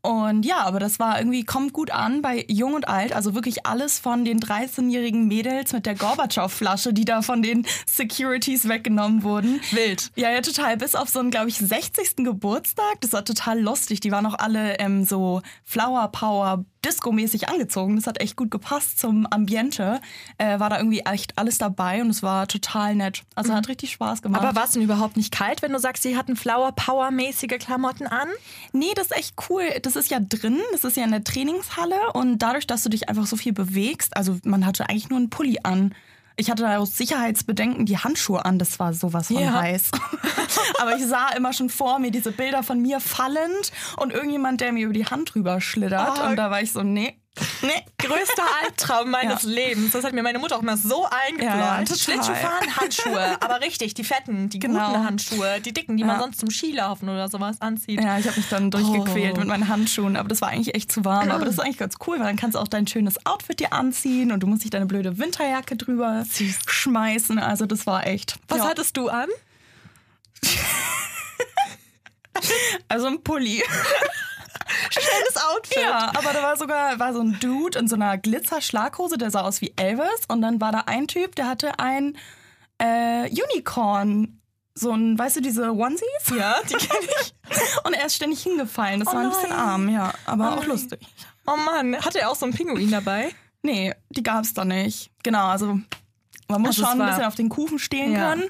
Und 0.06 0.46
ja, 0.46 0.58
aber 0.58 0.80
das 0.80 1.00
war 1.00 1.18
irgendwie, 1.18 1.44
kommt 1.44 1.74
gut 1.74 1.90
an 1.90 2.22
bei 2.22 2.46
Jung 2.48 2.76
und 2.76 2.88
Alt. 2.88 3.12
Also 3.12 3.34
wirklich 3.34 3.66
alles 3.66 3.98
von 3.98 4.24
den 4.24 4.40
13-jährigen 4.40 5.28
Mädels 5.28 5.74
mit 5.74 5.88
der 5.88 5.96
Gorbatschow-Flasche, 5.96 6.94
die 6.94 7.06
da 7.06 7.24
von 7.24 7.42
den 7.42 7.66
Securities 7.88 8.70
weggenommen 8.70 9.24
wurden. 9.24 9.62
Wild. 9.72 10.12
Ja, 10.16 10.30
ja, 10.30 10.42
total. 10.42 10.78
Bis 10.78 10.94
auf 10.94 11.10
so 11.10 11.20
einen, 11.20 11.32
glaube 11.32 11.50
ich, 11.50 11.58
60. 11.58 12.18
Geburtstag. 12.18 13.02
Das 13.02 13.14
war 13.14 13.26
total 13.26 13.45
lustig. 13.54 14.00
Die 14.00 14.12
waren 14.12 14.26
auch 14.26 14.40
alle 14.40 14.80
ähm, 14.80 15.06
so 15.06 15.42
Flower 15.64 16.08
Power 16.12 16.66
Disco-mäßig 16.86 17.50
angezogen. 17.50 17.96
Das 17.96 18.06
hat 18.08 18.22
echt 18.22 18.36
gut 18.36 18.52
gepasst 18.52 19.00
zum 19.00 19.28
Ambiente. 19.30 20.00
Äh, 20.38 20.60
war 20.60 20.70
da 20.70 20.78
irgendwie 20.78 21.00
echt 21.00 21.38
alles 21.38 21.58
dabei 21.58 22.02
und 22.02 22.10
es 22.10 22.22
war 22.22 22.48
total 22.48 22.96
nett. 22.96 23.24
Also 23.34 23.52
mhm. 23.52 23.58
hat 23.58 23.68
richtig 23.68 23.92
Spaß 23.92 24.22
gemacht. 24.22 24.42
Aber 24.42 24.56
war 24.56 24.66
es 24.66 24.72
denn 24.72 24.82
überhaupt 24.82 25.18
nicht 25.18 25.34
kalt, 25.34 25.62
wenn 25.62 25.74
du 25.74 25.80
sagst, 25.80 26.04
sie 26.04 26.16
hatten 26.16 26.36
Flower-Power-mäßige 26.36 27.58
Klamotten 27.60 28.08
an? 28.08 28.28
Nee, 28.72 28.94
das 28.96 29.08
ist 29.08 29.18
echt 29.18 29.36
cool. 29.50 29.64
Das 29.82 29.96
ist 29.96 30.12
ja 30.12 30.20
drin, 30.20 30.60
das 30.72 30.84
ist 30.84 30.98
ja 30.98 31.04
in 31.04 31.12
der 31.12 31.24
Trainingshalle 31.24 32.14
und 32.14 32.40
dadurch, 32.40 32.68
dass 32.68 32.84
du 32.84 32.90
dich 32.90 33.10
einfach 33.10 33.26
so 33.26 33.36
viel 33.36 33.54
bewegst, 33.54 34.16
also 34.16 34.38
man 34.44 34.66
hatte 34.66 34.90
eigentlich 34.90 35.10
nur 35.10 35.18
einen 35.18 35.30
Pulli 35.30 35.60
an. 35.64 35.94
Ich 36.38 36.52
hatte 36.52 36.68
aus 36.78 36.98
Sicherheitsbedenken 36.98 37.86
die 37.86 37.98
Handschuhe 37.98 38.44
an, 38.44 38.60
das 38.60 38.78
war 38.80 38.94
sowas 38.94 39.28
von 39.28 39.40
ja. 39.40 39.54
heiß. 39.54 39.92
Aber 40.80 40.96
ich 40.96 41.06
sah 41.06 41.30
immer 41.30 41.54
schon 41.54 41.70
vor 41.70 42.00
mir 42.00 42.12
diese 42.12 42.32
Bilder 42.32 42.62
von 42.62 42.82
mir 42.82 43.00
fallend 43.00 43.72
und 43.98 44.12
irgendjemand, 44.12 44.62
der 44.62 44.74
mir 44.74 44.86
über 44.86 44.94
die 44.94 45.06
Hand 45.06 45.34
drüber 45.34 45.62
schlittert. 45.62 46.20
Oh. 46.22 46.28
Und 46.28 46.36
da 46.36 46.52
war 46.52 46.62
ich 46.62 46.72
so, 46.72 46.84
nee, 46.84 47.18
Nee, 47.62 47.84
größter 47.98 48.44
Albtraum 48.64 49.12
meines 49.12 49.44
ja. 49.44 49.50
Lebens. 49.50 49.92
Das 49.92 50.04
hat 50.04 50.14
mir 50.14 50.24
meine 50.24 50.40
Mutter 50.40 50.56
auch 50.56 50.62
immer 50.62 50.78
so 50.78 51.06
eingeplant. 51.06 51.90
Ja, 51.90 51.96
Schlittschuhfahren, 51.96 52.76
Handschuhe. 52.78 53.42
Aber 53.42 53.62
richtig, 53.62 53.94
die 53.94 54.04
fetten, 54.04 54.50
die 54.50 54.60
genau. 54.60 54.88
guten 54.88 55.06
Handschuhe. 55.06 55.60
Die 55.62 55.74
dicken, 55.74 55.98
die 55.98 56.02
ja. 56.02 56.08
man 56.08 56.20
sonst 56.20 56.40
zum 56.40 56.50
Skilaufen 56.50 57.10
oder 57.10 57.28
sowas 57.28 57.60
anzieht. 57.60 58.02
Ja, 58.02 58.18
ich 58.18 58.28
habe 58.28 58.38
mich 58.38 58.48
dann 58.50 58.72
durchgequält 58.72 59.34
oh. 59.36 59.40
mit 59.40 59.48
meinen 59.48 59.68
Handschuhen. 59.68 60.16
Aber 60.16 60.30
das 60.30 60.42
war 60.42 60.50
eigentlich 60.50 60.76
echt 60.76 60.92
zu 60.92 61.04
warm. 61.04 61.30
Aber 61.30 61.46
das 61.46 61.56
ist 61.56 61.60
eigentlich 61.60 61.78
ganz 61.78 61.96
cool, 62.08 62.20
weil 62.20 62.28
dann 62.28 62.38
kannst 62.38 62.56
du 62.56 62.60
auch 62.60 62.68
dein 62.68 62.88
schönes 62.88 63.26
Outfit 63.26 63.60
dir 63.60 63.74
anziehen 63.74 64.32
und 64.32 64.42
du 64.42 64.48
musst 64.48 64.62
nicht 64.62 64.74
deine 64.74 64.86
blöde 64.86 65.18
Winterjacke 65.18 65.76
drüber 65.76 66.24
Süß. 66.30 66.60
schmeißen. 66.68 67.40
Also 67.40 67.66
das 67.66 67.86
war 67.86 68.08
echt. 68.08 68.38
Was 68.48 68.62
hattest 68.62 68.96
du 68.96 69.10
an? 69.10 69.28
also 72.88 73.08
ein 73.08 73.22
Pulli. 73.24 73.64
Schönes 74.90 75.38
Outfit. 75.52 75.82
Ja, 75.82 76.12
aber 76.16 76.34
da 76.34 76.44
war 76.44 76.58
sogar 76.58 77.00
war 77.00 77.14
so 77.14 77.22
ein 77.22 77.38
Dude 77.40 77.80
in 77.80 77.88
so 77.88 77.96
einer 77.96 78.18
Glitzer-Schlaghose, 78.18 79.18
der 79.18 79.32
sah 79.32 79.42
aus 79.42 79.62
wie 79.62 79.74
Elvis. 79.76 80.26
Und 80.28 80.42
dann 80.42 80.62
war 80.62 80.72
da 80.72 80.84
ein 80.86 81.08
Typ, 81.08 81.36
der 81.36 81.48
hatte 81.48 81.80
ein 81.80 82.18
äh, 82.78 83.30
Unicorn 83.30 84.42
so 84.78 84.92
ein, 84.92 85.18
weißt 85.18 85.38
du, 85.38 85.42
diese 85.42 85.72
Onesies? 85.72 86.06
Ja, 86.38 86.58
die 86.70 86.74
kenne 86.74 87.08
ich. 87.22 87.34
Und 87.86 87.94
er 87.94 88.06
ist 88.06 88.16
ständig 88.16 88.44
hingefallen. 88.44 89.00
Das 89.00 89.10
oh 89.10 89.14
war 89.14 89.22
ein 89.22 89.30
bisschen 89.30 89.52
arm, 89.54 89.90
ja. 89.90 90.14
Aber 90.26 90.52
oh 90.52 90.60
auch 90.60 90.66
lustig. 90.66 91.00
Oh 91.48 91.56
Mann, 91.56 91.96
hatte 92.04 92.20
er 92.20 92.30
auch 92.30 92.36
so 92.36 92.46
einen 92.46 92.54
Pinguin 92.54 92.92
dabei? 92.92 93.34
Nee, 93.62 93.94
die 94.10 94.24
gab 94.24 94.44
es 94.44 94.54
da 94.54 94.66
nicht. 94.66 95.12
Genau, 95.24 95.46
also 95.46 95.80
man 96.48 96.62
muss 96.62 96.78
also 96.78 96.86
schon 96.86 97.02
ein 97.02 97.08
bisschen 97.08 97.26
auf 97.26 97.36
den 97.36 97.50
Kufen 97.50 97.80
stehen 97.80 98.12
ja. 98.12 98.30
können. 98.30 98.50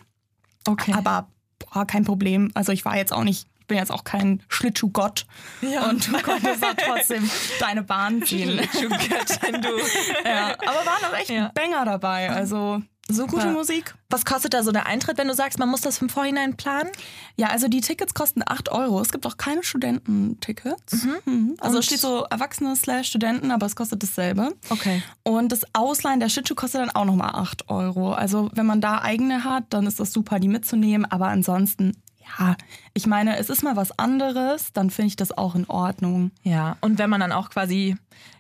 Okay. 0.68 0.94
Aber 0.94 1.30
boah, 1.60 1.86
kein 1.86 2.04
Problem. 2.04 2.52
Also 2.54 2.72
ich 2.72 2.86
war 2.86 2.98
jetzt 2.98 3.14
auch 3.14 3.24
nicht 3.24 3.48
ich 3.66 3.68
bin 3.68 3.80
jetzt 3.80 3.92
auch 3.92 4.04
kein 4.04 4.44
Schlittschuhgott 4.48 5.26
ja. 5.62 5.90
und 5.90 6.08
du 6.08 6.22
konntest 6.22 6.64
auch 6.64 6.76
trotzdem 6.78 7.28
deine 7.60 7.82
Bahn 7.82 8.22
ziehen. 8.22 8.60
Schlittschuhgöttin, 8.72 9.60
du. 9.60 9.70
ja, 10.24 10.52
aber 10.52 10.86
waren 10.86 11.12
auch 11.12 11.18
echt 11.18 11.32
ja. 11.32 11.52
Banger 11.56 11.84
dabei. 11.84 12.30
Also 12.30 12.84
Super. 13.08 13.38
Gute 13.38 13.48
Musik. 13.48 13.96
Was 14.10 14.26
kostet 14.26 14.54
da 14.54 14.64
so 14.64 14.72
der 14.72 14.88
Eintritt, 14.88 15.18
wenn 15.18 15.28
du 15.28 15.34
sagst, 15.36 15.60
man 15.60 15.70
muss 15.70 15.82
das 15.82 16.02
im 16.02 16.10
Vorhinein 16.10 16.58
planen? 16.58 16.90
Ja, 17.36 17.48
also 17.48 17.68
die 17.68 17.82
Tickets 17.82 18.16
kosten 18.16 18.42
8 18.46 18.72
Euro. 18.72 19.00
Es 19.00 19.12
gibt 19.12 19.28
auch 19.28 19.38
keine 19.38 19.64
Studententickets. 19.64 21.04
Mhm. 21.04 21.16
Mhm. 21.26 21.56
Also 21.60 21.80
es 21.80 21.86
steht 21.86 22.00
so 22.00 22.26
Erwachsene 22.30 22.76
slash 22.76 23.08
Studenten, 23.08 23.52
aber 23.52 23.68
es 23.68 23.76
kostet 23.76 24.02
dasselbe. 24.02 24.56
Okay. 24.70 25.04
Und 25.24 25.52
das 25.52 25.62
Ausleihen 25.74 26.20
der 26.20 26.30
Schlittschuh 26.30 26.56
kostet 26.56 26.82
dann 26.82 26.90
auch 26.92 27.06
nochmal 27.06 27.32
8 27.34 27.70
Euro. 27.70 28.14
Also 28.14 28.50
wenn 28.54 28.66
man 28.66 28.82
da 28.82 29.02
eigene 29.02 29.44
hat, 29.44 29.66
dann 29.70 29.86
ist 29.86 30.00
das 30.00 30.12
super, 30.12 30.40
die 30.40 30.48
mitzunehmen. 30.48 31.06
Aber 31.06 31.28
ansonsten 31.28 31.96
ja, 32.28 32.56
ich 32.94 33.08
meine, 33.08 33.38
es 33.38 33.50
ist 33.50 33.64
mal 33.64 33.76
was 33.76 33.98
anderes, 33.98 34.74
dann 34.74 34.90
finde 34.90 35.08
ich 35.08 35.16
das 35.16 35.38
auch 35.38 35.56
in 35.56 35.66
Ordnung. 35.68 36.32
Ja, 36.44 36.78
und 36.82 36.98
wenn 36.98 37.10
man 37.10 37.20
dann 37.20 37.32
auch 37.32 37.50
quasi 37.50 37.96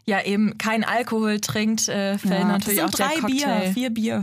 ja 0.05 0.21
eben 0.23 0.57
kein 0.57 0.83
Alkohol 0.83 1.39
trinkt, 1.39 1.87
äh, 1.89 2.17
fällt 2.17 2.41
ja, 2.41 2.47
natürlich 2.47 2.83
auch 2.83 2.89
drei 2.89 3.13
der 3.13 3.21
Cocktail. 3.21 3.59
Bier, 3.59 3.73
vier 3.73 3.89
Bier. 3.89 4.21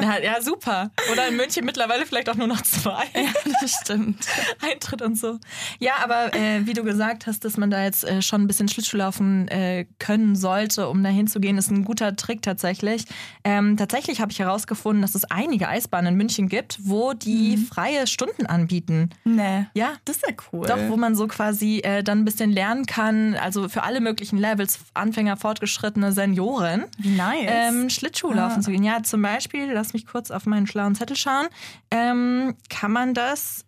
Ja, 0.00 0.18
ja, 0.18 0.42
super. 0.42 0.90
Oder 1.12 1.28
in 1.28 1.36
München 1.36 1.64
mittlerweile 1.64 2.04
vielleicht 2.04 2.28
auch 2.28 2.34
nur 2.34 2.46
noch 2.46 2.62
zwei. 2.62 3.04
Ja, 3.14 3.32
das 3.60 3.72
stimmt. 3.82 4.26
Eintritt 4.60 5.02
und 5.02 5.16
so. 5.16 5.38
Ja, 5.78 5.94
aber 6.02 6.34
äh, 6.34 6.66
wie 6.66 6.74
du 6.74 6.84
gesagt 6.84 7.26
hast, 7.26 7.44
dass 7.44 7.56
man 7.56 7.70
da 7.70 7.84
jetzt 7.84 8.04
äh, 8.04 8.20
schon 8.20 8.42
ein 8.42 8.46
bisschen 8.46 8.68
Schlittschuh 8.68 8.96
laufen 8.96 9.48
äh, 9.48 9.86
können 9.98 10.36
sollte, 10.36 10.88
um 10.88 11.02
da 11.02 11.10
hinzugehen, 11.10 11.56
ist 11.56 11.70
ein 11.70 11.84
guter 11.84 12.16
Trick 12.16 12.42
tatsächlich. 12.42 13.06
Ähm, 13.44 13.76
tatsächlich 13.76 14.20
habe 14.20 14.32
ich 14.32 14.40
herausgefunden, 14.40 15.00
dass 15.00 15.14
es 15.14 15.24
einige 15.30 15.68
Eisbahnen 15.68 16.12
in 16.12 16.16
München 16.16 16.48
gibt, 16.48 16.78
wo 16.82 17.14
die 17.14 17.56
mhm. 17.56 17.66
freie 17.66 18.06
Stunden 18.06 18.46
anbieten. 18.46 19.10
Nee. 19.24 19.66
Ja. 19.74 19.94
Das 20.04 20.16
ist 20.16 20.26
ja 20.26 20.34
cool. 20.52 20.66
Doch, 20.66 20.78
wo 20.88 20.96
man 20.96 21.14
so 21.14 21.26
quasi 21.28 21.78
äh, 21.78 22.02
dann 22.02 22.20
ein 22.20 22.24
bisschen 22.24 22.50
lernen 22.50 22.84
kann, 22.86 23.34
also 23.36 23.68
für 23.68 23.84
alle 23.84 24.00
möglichen 24.00 24.38
Levels, 24.38 24.78
Anfänger, 24.94 25.36
Fortgeschrittene, 25.36 26.12
Senioren. 26.12 26.84
Wie 26.98 27.16
nice. 27.16 27.46
Ähm, 27.46 27.90
Schlittschuh 27.90 28.32
laufen 28.32 28.58
ah. 28.58 28.62
zu 28.62 28.70
gehen. 28.70 28.84
Ja, 28.84 29.02
zum 29.02 29.22
Beispiel, 29.22 29.72
lass 29.72 29.92
mich 29.92 30.06
kurz 30.06 30.30
auf 30.30 30.46
meinen 30.46 30.66
schlauen 30.66 30.94
Zettel 30.94 31.16
schauen, 31.16 31.46
ähm, 31.90 32.54
kann 32.68 32.92
man 32.92 33.14
das 33.14 33.64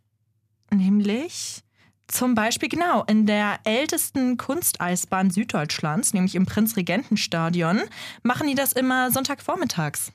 nämlich 0.71 1.63
zum 2.09 2.35
Beispiel 2.35 2.69
genau 2.69 3.05
in 3.05 3.27
der 3.27 3.59
ältesten 3.65 4.37
Kunsteisbahn 4.37 5.31
Süddeutschlands, 5.31 6.15
nämlich 6.15 6.35
im 6.35 6.47
Prinzregentenstadion, 6.47 7.81
machen 8.23 8.47
die 8.47 8.55
das 8.55 8.73
immer 8.73 9.11
Sonntagvormittags. 9.11 10.13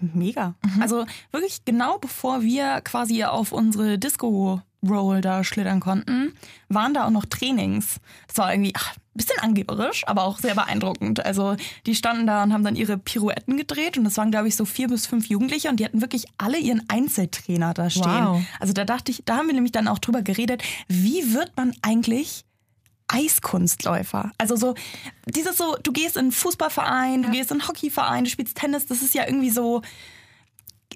Mega. 0.00 0.54
Mhm. 0.64 0.82
Also 0.82 1.06
wirklich 1.30 1.64
genau 1.64 1.98
bevor 1.98 2.42
wir 2.42 2.80
quasi 2.82 3.24
auf 3.24 3.52
unsere 3.52 3.98
Disco 3.98 4.62
Roll 4.86 5.20
da 5.20 5.42
schlittern 5.42 5.80
konnten, 5.80 6.34
waren 6.68 6.94
da 6.94 7.06
auch 7.06 7.10
noch 7.10 7.24
Trainings. 7.24 7.96
Das 8.28 8.38
war 8.38 8.52
irgendwie 8.52 8.72
ach, 8.76 8.94
ein 8.94 9.00
bisschen 9.14 9.38
angeberisch, 9.40 10.06
aber 10.06 10.24
auch 10.24 10.38
sehr 10.38 10.54
beeindruckend. 10.54 11.24
Also 11.24 11.56
die 11.86 11.94
standen 11.94 12.26
da 12.26 12.42
und 12.42 12.52
haben 12.52 12.64
dann 12.64 12.76
ihre 12.76 12.96
Pirouetten 12.96 13.56
gedreht 13.56 13.98
und 13.98 14.04
das 14.04 14.16
waren, 14.16 14.30
glaube 14.30 14.48
ich, 14.48 14.56
so 14.56 14.64
vier 14.64 14.88
bis 14.88 15.06
fünf 15.06 15.26
Jugendliche 15.26 15.68
und 15.68 15.80
die 15.80 15.84
hatten 15.84 16.00
wirklich 16.00 16.26
alle 16.38 16.58
ihren 16.58 16.84
Einzeltrainer 16.88 17.74
da 17.74 17.90
stehen. 17.90 18.26
Wow. 18.26 18.42
Also 18.60 18.72
da 18.72 18.84
dachte 18.84 19.10
ich, 19.10 19.22
da 19.24 19.38
haben 19.38 19.48
wir 19.48 19.54
nämlich 19.54 19.72
dann 19.72 19.88
auch 19.88 19.98
drüber 19.98 20.22
geredet, 20.22 20.62
wie 20.86 21.34
wird 21.34 21.56
man 21.56 21.74
eigentlich 21.82 22.44
Eiskunstläufer. 23.08 24.32
Also 24.38 24.54
so, 24.54 24.74
dieses 25.26 25.56
so, 25.56 25.76
du 25.82 25.92
gehst 25.92 26.16
in 26.16 26.24
einen 26.24 26.32
Fußballverein, 26.32 27.22
ja. 27.22 27.26
du 27.26 27.32
gehst 27.32 27.50
in 27.50 27.60
einen 27.60 27.68
Hockeyverein, 27.68 28.24
du 28.24 28.30
spielst 28.30 28.56
Tennis, 28.56 28.86
das 28.86 29.02
ist 29.02 29.14
ja 29.14 29.26
irgendwie 29.26 29.50
so, 29.50 29.82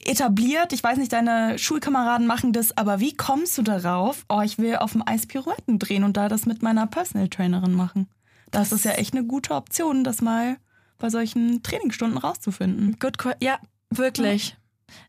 etabliert. 0.04 0.72
Ich 0.72 0.82
weiß 0.82 0.98
nicht, 0.98 1.12
deine 1.12 1.58
Schulkameraden 1.58 2.26
machen 2.26 2.52
das, 2.52 2.76
aber 2.76 3.00
wie 3.00 3.14
kommst 3.14 3.56
du 3.58 3.62
darauf? 3.62 4.24
Oh, 4.28 4.40
ich 4.42 4.58
will 4.58 4.76
auf 4.76 4.92
dem 4.92 5.02
Eis 5.06 5.26
Pirouetten 5.26 5.78
drehen 5.78 6.04
und 6.04 6.16
da 6.16 6.28
das 6.28 6.46
mit 6.46 6.62
meiner 6.62 6.86
Personal 6.86 7.28
Trainerin 7.28 7.74
machen. 7.74 8.08
Das, 8.50 8.70
das 8.70 8.80
ist 8.80 8.84
ja 8.84 8.92
echt 8.92 9.14
eine 9.14 9.24
gute 9.26 9.54
Option, 9.54 10.04
das 10.04 10.20
mal 10.20 10.56
bei 10.98 11.10
solchen 11.10 11.62
Trainingsstunden 11.62 12.18
rauszufinden. 12.18 12.96
Good, 13.00 13.16
ja, 13.40 13.58
wirklich. 13.90 14.50
Ja. 14.50 14.56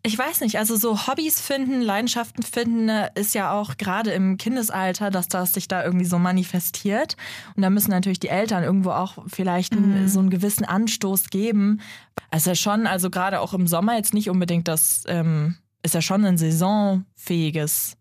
Ich 0.03 0.17
weiß 0.17 0.41
nicht, 0.41 0.57
also 0.57 0.75
so 0.75 1.07
Hobbys 1.07 1.39
finden, 1.39 1.81
Leidenschaften 1.81 2.43
finden 2.43 2.85
ne, 2.85 3.09
ist 3.15 3.33
ja 3.33 3.53
auch 3.53 3.77
gerade 3.77 4.11
im 4.11 4.37
Kindesalter, 4.37 5.11
dass 5.11 5.27
das 5.27 5.53
sich 5.53 5.67
da 5.67 5.83
irgendwie 5.83 6.05
so 6.05 6.19
manifestiert. 6.19 7.15
Und 7.55 7.63
da 7.63 7.69
müssen 7.69 7.91
natürlich 7.91 8.19
die 8.19 8.29
Eltern 8.29 8.63
irgendwo 8.63 8.91
auch 8.91 9.17
vielleicht 9.27 9.75
mhm. 9.75 10.07
so 10.07 10.19
einen 10.19 10.29
gewissen 10.29 10.65
Anstoß 10.65 11.29
geben. 11.29 11.81
Also 12.31 12.51
ja 12.51 12.55
schon, 12.55 12.87
also 12.87 13.09
gerade 13.09 13.39
auch 13.39 13.53
im 13.53 13.67
Sommer 13.67 13.95
jetzt 13.95 14.13
nicht 14.13 14.29
unbedingt 14.29 14.67
das, 14.67 15.03
ähm, 15.07 15.55
ist 15.83 15.95
ja 15.95 16.01
schon 16.01 16.25
ein 16.25 16.37
saisonfähiges 16.37 17.97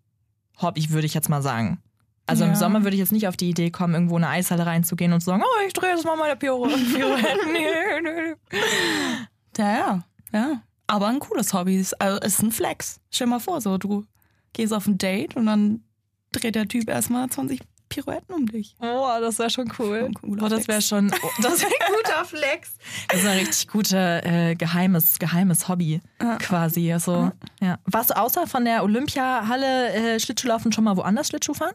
Hobby, 0.61 0.91
würde 0.91 1.07
ich 1.07 1.15
jetzt 1.15 1.29
mal 1.29 1.43
sagen. 1.43 1.83
Also 2.27 2.45
ja. 2.45 2.51
im 2.51 2.57
Sommer 2.57 2.85
würde 2.85 2.95
ich 2.95 3.01
jetzt 3.01 3.13
nicht 3.13 3.27
auf 3.27 3.37
die 3.37 3.51
Idee 3.51 3.71
kommen, 3.71 3.95
irgendwo 3.95 4.17
in 4.17 4.25
eine 4.25 4.33
Eishalle 4.33 4.65
reinzugehen 4.65 5.13
und 5.13 5.21
zu 5.21 5.27
sagen, 5.27 5.43
oh, 5.45 5.67
ich 5.67 5.73
drehe 5.73 5.91
jetzt 5.91 6.05
mal 6.05 6.17
meine 6.17 6.37
Pirouette. 6.37 6.79
ja, 9.59 9.77
ja, 9.77 10.05
ja. 10.33 10.63
Aber 10.87 11.09
ein 11.09 11.21
cooles 11.21 11.53
Hobby. 11.55 11.85
Also 11.99 12.19
es 12.21 12.35
ist 12.35 12.43
ein 12.43 12.53
Flex. 12.53 13.01
Stell 13.11 13.27
dir 13.27 13.31
mal 13.31 13.41
vor, 13.41 13.61
so 13.61 13.79
du 13.79 14.05
gehst 14.53 14.73
auf 14.73 14.87
ein 14.87 14.99
Date 14.99 15.37
und 15.37 15.47
dann 15.47 15.85
dreht 16.33 16.55
der 16.55 16.69
Typ 16.69 16.89
erstmal 16.89 17.29
20 17.29 17.61
Pirouetten 17.89 18.35
um 18.35 18.47
dich. 18.47 18.75
Oh, 18.81 19.07
das 19.21 19.39
wäre 19.39 19.51
schon 19.51 19.71
cool. 19.79 20.11
Oh, 20.23 20.49
das 20.49 20.67
wäre 20.67 20.81
schon, 20.81 21.13
oh, 21.23 21.29
das 21.43 21.61
wäre 21.61 21.73
ein 21.87 21.93
guter 21.95 22.25
Flex. 22.25 22.77
Das 23.09 23.21
ist 23.21 23.27
ein 23.27 23.39
richtig 23.39 23.69
gutes 23.69 23.93
äh, 23.93 24.55
geheimes, 24.55 25.19
geheimes 25.19 25.69
Hobby 25.69 26.01
ja. 26.21 26.37
quasi. 26.39 26.91
Also, 26.93 27.33
ja. 27.61 27.79
Warst 27.85 28.11
du 28.11 28.17
außer 28.17 28.47
von 28.47 28.65
der 28.65 28.83
Olympiahalle 28.83 29.93
äh, 29.93 30.21
Schlittschuhlaufen 30.21 30.73
schon 30.73 30.85
mal 30.85 30.97
woanders 30.97 31.29
Schlittschuh 31.29 31.55
fahren? 31.55 31.75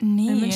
Nee. 0.00 0.52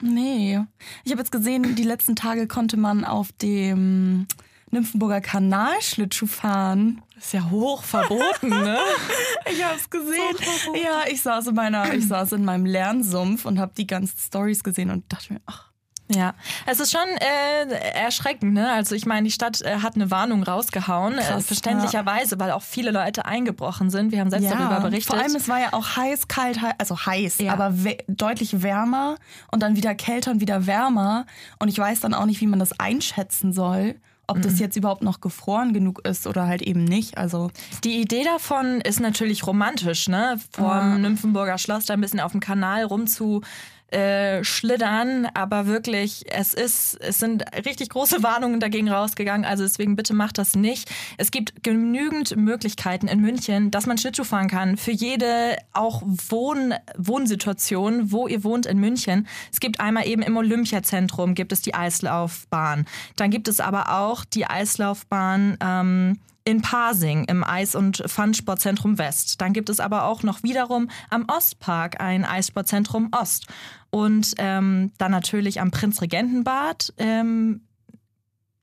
Nee. 0.00 0.60
Ich 1.04 1.10
habe 1.10 1.20
jetzt 1.20 1.32
gesehen, 1.32 1.74
die 1.74 1.82
letzten 1.82 2.14
Tage 2.14 2.46
konnte 2.46 2.76
man 2.76 3.04
auf 3.04 3.32
dem 3.32 4.26
Nymphenburger 4.74 5.20
Kanal 5.20 5.80
Schlittschuh 5.80 6.26
fahren. 6.26 7.02
Das 7.14 7.26
ist 7.26 7.32
ja 7.32 7.50
hoch 7.50 7.82
verboten, 7.82 8.48
ne? 8.48 8.78
ich 9.52 9.64
hab's 9.64 9.88
gesehen. 9.88 10.36
Ja, 10.74 11.04
ich 11.10 11.22
saß 11.22 11.46
in 11.48 11.54
meiner, 11.54 11.94
ich 11.94 12.06
saß 12.06 12.32
in 12.32 12.44
meinem 12.44 12.66
Lernsumpf 12.66 13.44
und 13.44 13.58
habe 13.58 13.72
die 13.76 13.86
ganzen 13.86 14.18
Stories 14.18 14.62
gesehen 14.62 14.90
und 14.90 15.10
dachte 15.12 15.32
mir, 15.32 15.40
ach, 15.46 15.70
ja, 16.12 16.34
es 16.66 16.80
ist 16.80 16.92
schon 16.92 17.00
äh, 17.00 17.94
erschreckend, 17.94 18.52
ne? 18.52 18.70
Also 18.70 18.94
ich 18.94 19.06
meine, 19.06 19.24
die 19.24 19.30
Stadt 19.30 19.62
äh, 19.62 19.76
hat 19.76 19.94
eine 19.94 20.10
Warnung 20.10 20.42
rausgehauen, 20.42 21.14
äh, 21.14 21.22
Krass, 21.22 21.44
äh, 21.44 21.46
verständlicherweise, 21.46 22.34
ja. 22.34 22.40
weil 22.40 22.50
auch 22.50 22.62
viele 22.62 22.90
Leute 22.90 23.24
eingebrochen 23.24 23.88
sind. 23.88 24.12
Wir 24.12 24.20
haben 24.20 24.28
selbst 24.28 24.50
ja, 24.50 24.56
darüber 24.56 24.80
berichtet. 24.80 25.14
Vor 25.14 25.22
allem, 25.22 25.34
es 25.34 25.48
war 25.48 25.60
ja 25.60 25.72
auch 25.72 25.96
heiß, 25.96 26.28
kalt, 26.28 26.58
also 26.76 27.06
heiß, 27.06 27.38
ja. 27.38 27.54
aber 27.54 27.72
deutlich 28.06 28.62
wärmer 28.62 29.16
und 29.50 29.62
dann 29.62 29.76
wieder 29.76 29.94
kälter 29.94 30.30
und 30.30 30.40
wieder 30.40 30.66
wärmer. 30.66 31.24
Und 31.58 31.68
ich 31.68 31.78
weiß 31.78 32.00
dann 32.00 32.12
auch 32.12 32.26
nicht, 32.26 32.42
wie 32.42 32.48
man 32.48 32.58
das 32.58 32.78
einschätzen 32.78 33.54
soll 33.54 33.94
ob 34.26 34.40
das 34.42 34.54
mhm. 34.54 34.58
jetzt 34.60 34.76
überhaupt 34.76 35.02
noch 35.02 35.20
gefroren 35.20 35.72
genug 35.72 36.06
ist 36.06 36.26
oder 36.26 36.46
halt 36.46 36.62
eben 36.62 36.84
nicht. 36.84 37.18
Also 37.18 37.50
die 37.84 38.00
Idee 38.00 38.24
davon 38.24 38.80
ist 38.80 39.00
natürlich 39.00 39.46
romantisch, 39.46 40.08
ne? 40.08 40.38
Vom 40.52 40.64
ah. 40.64 40.98
Nymphenburger 40.98 41.58
Schloss 41.58 41.86
da 41.86 41.94
ein 41.94 42.00
bisschen 42.00 42.20
auf 42.20 42.32
dem 42.32 42.40
Kanal 42.40 42.84
rumzu 42.84 43.42
äh, 43.94 44.42
schlittern, 44.42 45.28
aber 45.34 45.66
wirklich, 45.66 46.24
es 46.28 46.52
ist, 46.52 46.98
es 47.00 47.20
sind 47.20 47.44
richtig 47.64 47.90
große 47.90 48.22
Warnungen 48.22 48.58
dagegen 48.58 48.88
rausgegangen. 48.88 49.44
Also 49.44 49.62
deswegen 49.62 49.94
bitte 49.94 50.14
macht 50.14 50.38
das 50.38 50.56
nicht. 50.56 50.90
Es 51.16 51.30
gibt 51.30 51.62
genügend 51.62 52.36
Möglichkeiten 52.36 53.06
in 53.06 53.20
München, 53.20 53.70
dass 53.70 53.86
man 53.86 53.96
Schlittschuh 53.96 54.24
fahren 54.24 54.48
kann 54.48 54.76
für 54.76 54.90
jede 54.90 55.56
auch 55.72 56.02
Wohn 56.04 56.74
Wohnsituation, 56.96 58.10
wo 58.10 58.26
ihr 58.26 58.42
wohnt 58.42 58.66
in 58.66 58.78
München. 58.78 59.28
Es 59.52 59.60
gibt 59.60 59.80
einmal 59.80 60.06
eben 60.08 60.22
im 60.22 60.36
Olympiazentrum 60.36 61.34
gibt 61.34 61.52
es 61.52 61.62
die 61.62 61.74
Eislaufbahn. 61.74 62.86
Dann 63.16 63.30
gibt 63.30 63.48
es 63.48 63.60
aber 63.60 64.00
auch 64.00 64.24
die 64.24 64.46
Eislaufbahn 64.46 65.56
ähm, 65.60 66.18
in 66.44 66.60
Pasing 66.60 67.24
im 67.24 67.42
Eis- 67.42 67.74
und 67.74 68.02
Fun-Sportzentrum 68.06 68.98
West. 68.98 69.40
Dann 69.40 69.52
gibt 69.52 69.70
es 69.70 69.80
aber 69.80 70.04
auch 70.04 70.22
noch 70.22 70.42
wiederum 70.42 70.90
am 71.10 71.24
Ostpark 71.26 72.00
ein 72.00 72.24
Eissportzentrum 72.24 73.08
Ost. 73.12 73.46
Und 73.90 74.34
ähm, 74.38 74.92
dann 74.98 75.10
natürlich 75.10 75.60
am 75.60 75.70
Prinzregentenbad 75.70 76.92
ähm, 76.98 77.62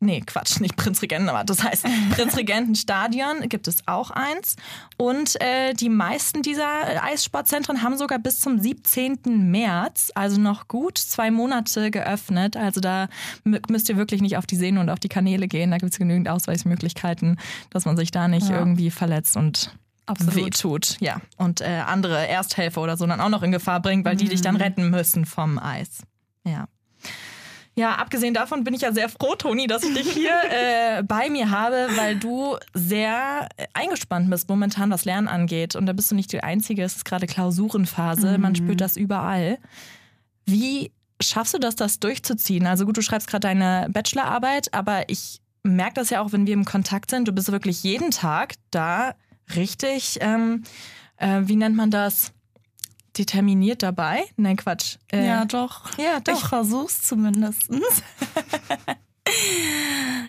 Nee, 0.03 0.21
Quatsch, 0.21 0.59
nicht 0.59 0.75
Prinzregentenbad. 0.77 1.47
Das 1.47 1.63
heißt, 1.63 1.85
Prinzregentenstadion 2.15 3.47
gibt 3.47 3.67
es 3.67 3.87
auch 3.87 4.09
eins. 4.09 4.55
Und 4.97 5.39
äh, 5.39 5.75
die 5.75 5.89
meisten 5.89 6.41
dieser 6.41 7.03
Eissportzentren 7.03 7.83
haben 7.83 7.95
sogar 7.97 8.17
bis 8.17 8.39
zum 8.39 8.59
17. 8.59 9.51
März, 9.51 10.11
also 10.15 10.41
noch 10.41 10.67
gut 10.67 10.97
zwei 10.97 11.29
Monate 11.29 11.91
geöffnet. 11.91 12.57
Also 12.57 12.81
da 12.81 13.09
müsst 13.43 13.89
ihr 13.89 13.97
wirklich 13.97 14.21
nicht 14.21 14.37
auf 14.37 14.47
die 14.47 14.55
Sehne 14.55 14.79
und 14.79 14.89
auf 14.89 14.99
die 14.99 15.07
Kanäle 15.07 15.47
gehen. 15.47 15.69
Da 15.69 15.77
gibt 15.77 15.93
es 15.93 15.99
genügend 15.99 16.27
Ausweichmöglichkeiten, 16.29 17.39
dass 17.69 17.85
man 17.85 17.95
sich 17.95 18.09
da 18.09 18.27
nicht 18.27 18.49
ja. 18.49 18.57
irgendwie 18.57 18.89
verletzt 18.89 19.37
und 19.37 19.77
Absolut. 20.07 20.35
wehtut. 20.35 20.97
Ja. 20.99 21.21
Und 21.37 21.61
äh, 21.61 21.83
andere 21.85 22.27
Ersthelfer 22.27 22.81
oder 22.81 22.97
so 22.97 23.05
dann 23.05 23.21
auch 23.21 23.29
noch 23.29 23.43
in 23.43 23.51
Gefahr 23.51 23.81
bringt, 23.83 24.03
weil 24.03 24.15
mhm. 24.15 24.19
die 24.19 24.29
dich 24.29 24.41
dann 24.41 24.55
retten 24.55 24.89
müssen 24.89 25.25
vom 25.25 25.59
Eis. 25.59 25.99
Ja. 26.43 26.67
Ja, 27.75 27.95
abgesehen 27.95 28.33
davon 28.33 28.65
bin 28.65 28.73
ich 28.73 28.81
ja 28.81 28.91
sehr 28.91 29.07
froh, 29.07 29.35
Toni, 29.35 29.65
dass 29.65 29.83
ich 29.83 29.93
dich 29.93 30.11
hier 30.11 30.33
äh, 30.49 31.03
bei 31.03 31.29
mir 31.29 31.51
habe, 31.51 31.87
weil 31.95 32.17
du 32.17 32.57
sehr 32.73 33.47
eingespannt 33.73 34.29
bist 34.29 34.49
momentan, 34.49 34.89
was 34.89 35.05
Lernen 35.05 35.29
angeht. 35.29 35.75
Und 35.75 35.85
da 35.85 35.93
bist 35.93 36.11
du 36.11 36.15
nicht 36.15 36.33
die 36.33 36.43
Einzige. 36.43 36.83
Es 36.83 36.97
ist 36.97 37.05
gerade 37.05 37.27
Klausurenphase. 37.27 38.33
Mhm. 38.33 38.41
Man 38.41 38.55
spürt 38.55 38.81
das 38.81 38.97
überall. 38.97 39.57
Wie 40.45 40.91
schaffst 41.21 41.53
du 41.53 41.59
das, 41.59 41.75
das 41.75 41.99
durchzuziehen? 41.99 42.67
Also 42.67 42.85
gut, 42.85 42.97
du 42.97 43.01
schreibst 43.01 43.29
gerade 43.29 43.47
deine 43.47 43.87
Bachelorarbeit, 43.89 44.73
aber 44.73 45.07
ich 45.07 45.39
merke 45.63 45.93
das 45.95 46.09
ja 46.09 46.21
auch, 46.21 46.33
wenn 46.33 46.47
wir 46.47 46.53
im 46.53 46.65
Kontakt 46.65 47.09
sind. 47.11 47.27
Du 47.27 47.31
bist 47.31 47.51
wirklich 47.51 47.83
jeden 47.83 48.11
Tag 48.11 48.55
da 48.71 49.13
richtig, 49.55 50.17
ähm, 50.21 50.63
äh, 51.17 51.41
wie 51.43 51.55
nennt 51.55 51.75
man 51.75 51.91
das? 51.91 52.33
Determiniert 53.17 53.83
dabei. 53.83 54.23
Nein, 54.37 54.57
Quatsch. 54.57 54.97
Äh, 55.11 55.25
ja, 55.25 55.45
doch. 55.45 55.97
Ja, 55.97 56.19
doch. 56.19 56.33
Ich 56.33 56.47
versuch's 56.47 57.01
zumindest. 57.01 57.63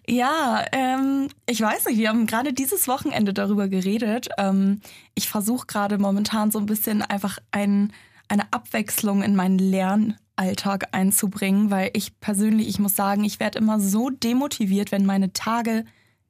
ja, 0.06 0.64
ähm, 0.72 1.28
ich 1.46 1.60
weiß 1.60 1.86
nicht, 1.86 1.98
wir 1.98 2.08
haben 2.08 2.26
gerade 2.26 2.52
dieses 2.52 2.88
Wochenende 2.88 3.32
darüber 3.32 3.68
geredet. 3.68 4.28
Ähm, 4.38 4.80
ich 5.14 5.28
versuche 5.28 5.66
gerade 5.66 5.98
momentan 5.98 6.50
so 6.50 6.58
ein 6.58 6.66
bisschen 6.66 7.02
einfach 7.02 7.38
ein, 7.52 7.92
eine 8.28 8.52
Abwechslung 8.52 9.22
in 9.22 9.36
meinen 9.36 9.58
Lernalltag 9.58 10.88
einzubringen, 10.92 11.70
weil 11.70 11.90
ich 11.94 12.18
persönlich, 12.20 12.68
ich 12.68 12.78
muss 12.78 12.96
sagen, 12.96 13.24
ich 13.24 13.40
werde 13.40 13.58
immer 13.58 13.78
so 13.80 14.10
demotiviert, 14.10 14.92
wenn 14.92 15.06
meine 15.06 15.32
Tage 15.32 15.84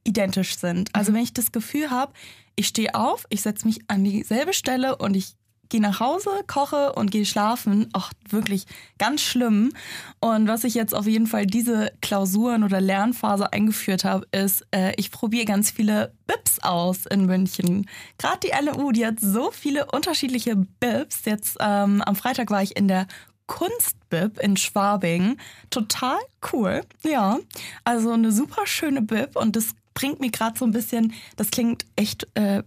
identisch 0.04 0.58
sind. 0.58 0.94
Also 0.94 1.12
mhm. 1.12 1.16
wenn 1.16 1.22
ich 1.22 1.34
das 1.34 1.52
Gefühl 1.52 1.90
habe, 1.90 2.12
ich 2.56 2.68
stehe 2.68 2.94
auf, 2.94 3.24
ich 3.30 3.40
setze 3.42 3.66
mich 3.66 3.80
an 3.88 4.04
dieselbe 4.04 4.52
Stelle 4.52 4.96
und 4.96 5.16
ich 5.16 5.34
gehe 5.72 5.80
nach 5.80 6.00
Hause, 6.00 6.30
koche 6.46 6.92
und 6.92 7.10
gehe 7.10 7.24
schlafen. 7.24 7.88
Ach, 7.94 8.12
wirklich 8.28 8.66
ganz 8.98 9.22
schlimm. 9.22 9.72
Und 10.20 10.46
was 10.46 10.64
ich 10.64 10.74
jetzt 10.74 10.94
auf 10.94 11.06
jeden 11.06 11.26
Fall 11.26 11.46
diese 11.46 11.92
Klausuren 12.02 12.62
oder 12.62 12.80
Lernphase 12.80 13.52
eingeführt 13.52 14.04
habe, 14.04 14.26
ist, 14.32 14.66
äh, 14.70 14.92
ich 14.96 15.10
probiere 15.10 15.46
ganz 15.46 15.70
viele 15.70 16.12
BIPs 16.26 16.58
aus 16.60 17.06
in 17.06 17.24
München. 17.24 17.88
Gerade 18.18 18.40
die 18.44 18.52
LMU, 18.52 18.92
die 18.92 19.06
hat 19.06 19.18
so 19.18 19.50
viele 19.50 19.86
unterschiedliche 19.86 20.56
BIPs. 20.56 21.24
Jetzt 21.24 21.56
ähm, 21.58 22.02
am 22.02 22.16
Freitag 22.16 22.50
war 22.50 22.62
ich 22.62 22.76
in 22.76 22.86
der 22.86 23.06
Kunstbib 23.46 24.38
in 24.40 24.58
Schwabing. 24.58 25.38
Total 25.70 26.18
cool. 26.52 26.82
Ja, 27.02 27.38
also 27.84 28.12
eine 28.12 28.30
super 28.30 28.66
schöne 28.66 29.00
Bib 29.00 29.36
und 29.36 29.56
das 29.56 29.70
bringt 29.94 30.20
mir 30.20 30.30
gerade 30.30 30.58
so 30.58 30.66
ein 30.66 30.72
bisschen, 30.72 31.14
das 31.36 31.50
klingt 31.50 31.86
echt 31.96 32.28
äh, 32.34 32.62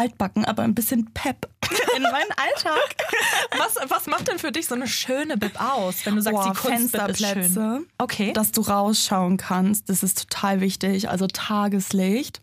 altbacken, 0.00 0.46
aber 0.46 0.62
ein 0.62 0.74
bisschen 0.74 1.10
Pep 1.12 1.50
in 1.96 2.02
meinen 2.02 2.30
Alltag. 2.36 2.96
Was, 3.58 3.90
was 3.90 4.06
macht 4.06 4.28
denn 4.28 4.38
für 4.38 4.52
dich 4.52 4.66
so 4.66 4.74
eine 4.74 4.88
schöne 4.88 5.36
Bib 5.36 5.60
aus, 5.60 6.04
wenn 6.04 6.16
du 6.16 6.22
sagst, 6.22 6.40
Boah, 6.40 6.52
die 6.52 6.68
Fensterplätze, 6.68 7.40
ist 7.40 7.54
schön? 7.54 7.86
Okay. 7.98 8.32
Dass 8.32 8.52
du 8.52 8.62
rausschauen 8.62 9.36
kannst, 9.36 9.88
das 9.88 10.02
ist 10.02 10.30
total 10.30 10.60
wichtig. 10.60 11.08
Also 11.08 11.26
Tageslicht. 11.26 12.40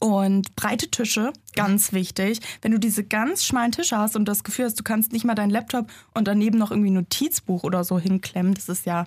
Und 0.00 0.54
breite 0.54 0.90
Tische, 0.90 1.32
ganz 1.56 1.92
wichtig. 1.92 2.40
Wenn 2.62 2.72
du 2.72 2.78
diese 2.78 3.04
ganz 3.04 3.44
schmalen 3.44 3.72
Tische 3.72 3.96
hast 3.96 4.16
und 4.16 4.26
das 4.26 4.44
Gefühl 4.44 4.66
hast, 4.66 4.78
du 4.78 4.84
kannst 4.84 5.12
nicht 5.12 5.24
mal 5.24 5.34
deinen 5.34 5.50
Laptop 5.50 5.90
und 6.14 6.28
daneben 6.28 6.58
noch 6.58 6.70
irgendwie 6.70 6.90
ein 6.90 6.94
Notizbuch 6.94 7.64
oder 7.64 7.84
so 7.84 7.98
hinklemmen, 7.98 8.54
das 8.54 8.68
ist 8.68 8.86
ja, 8.86 9.06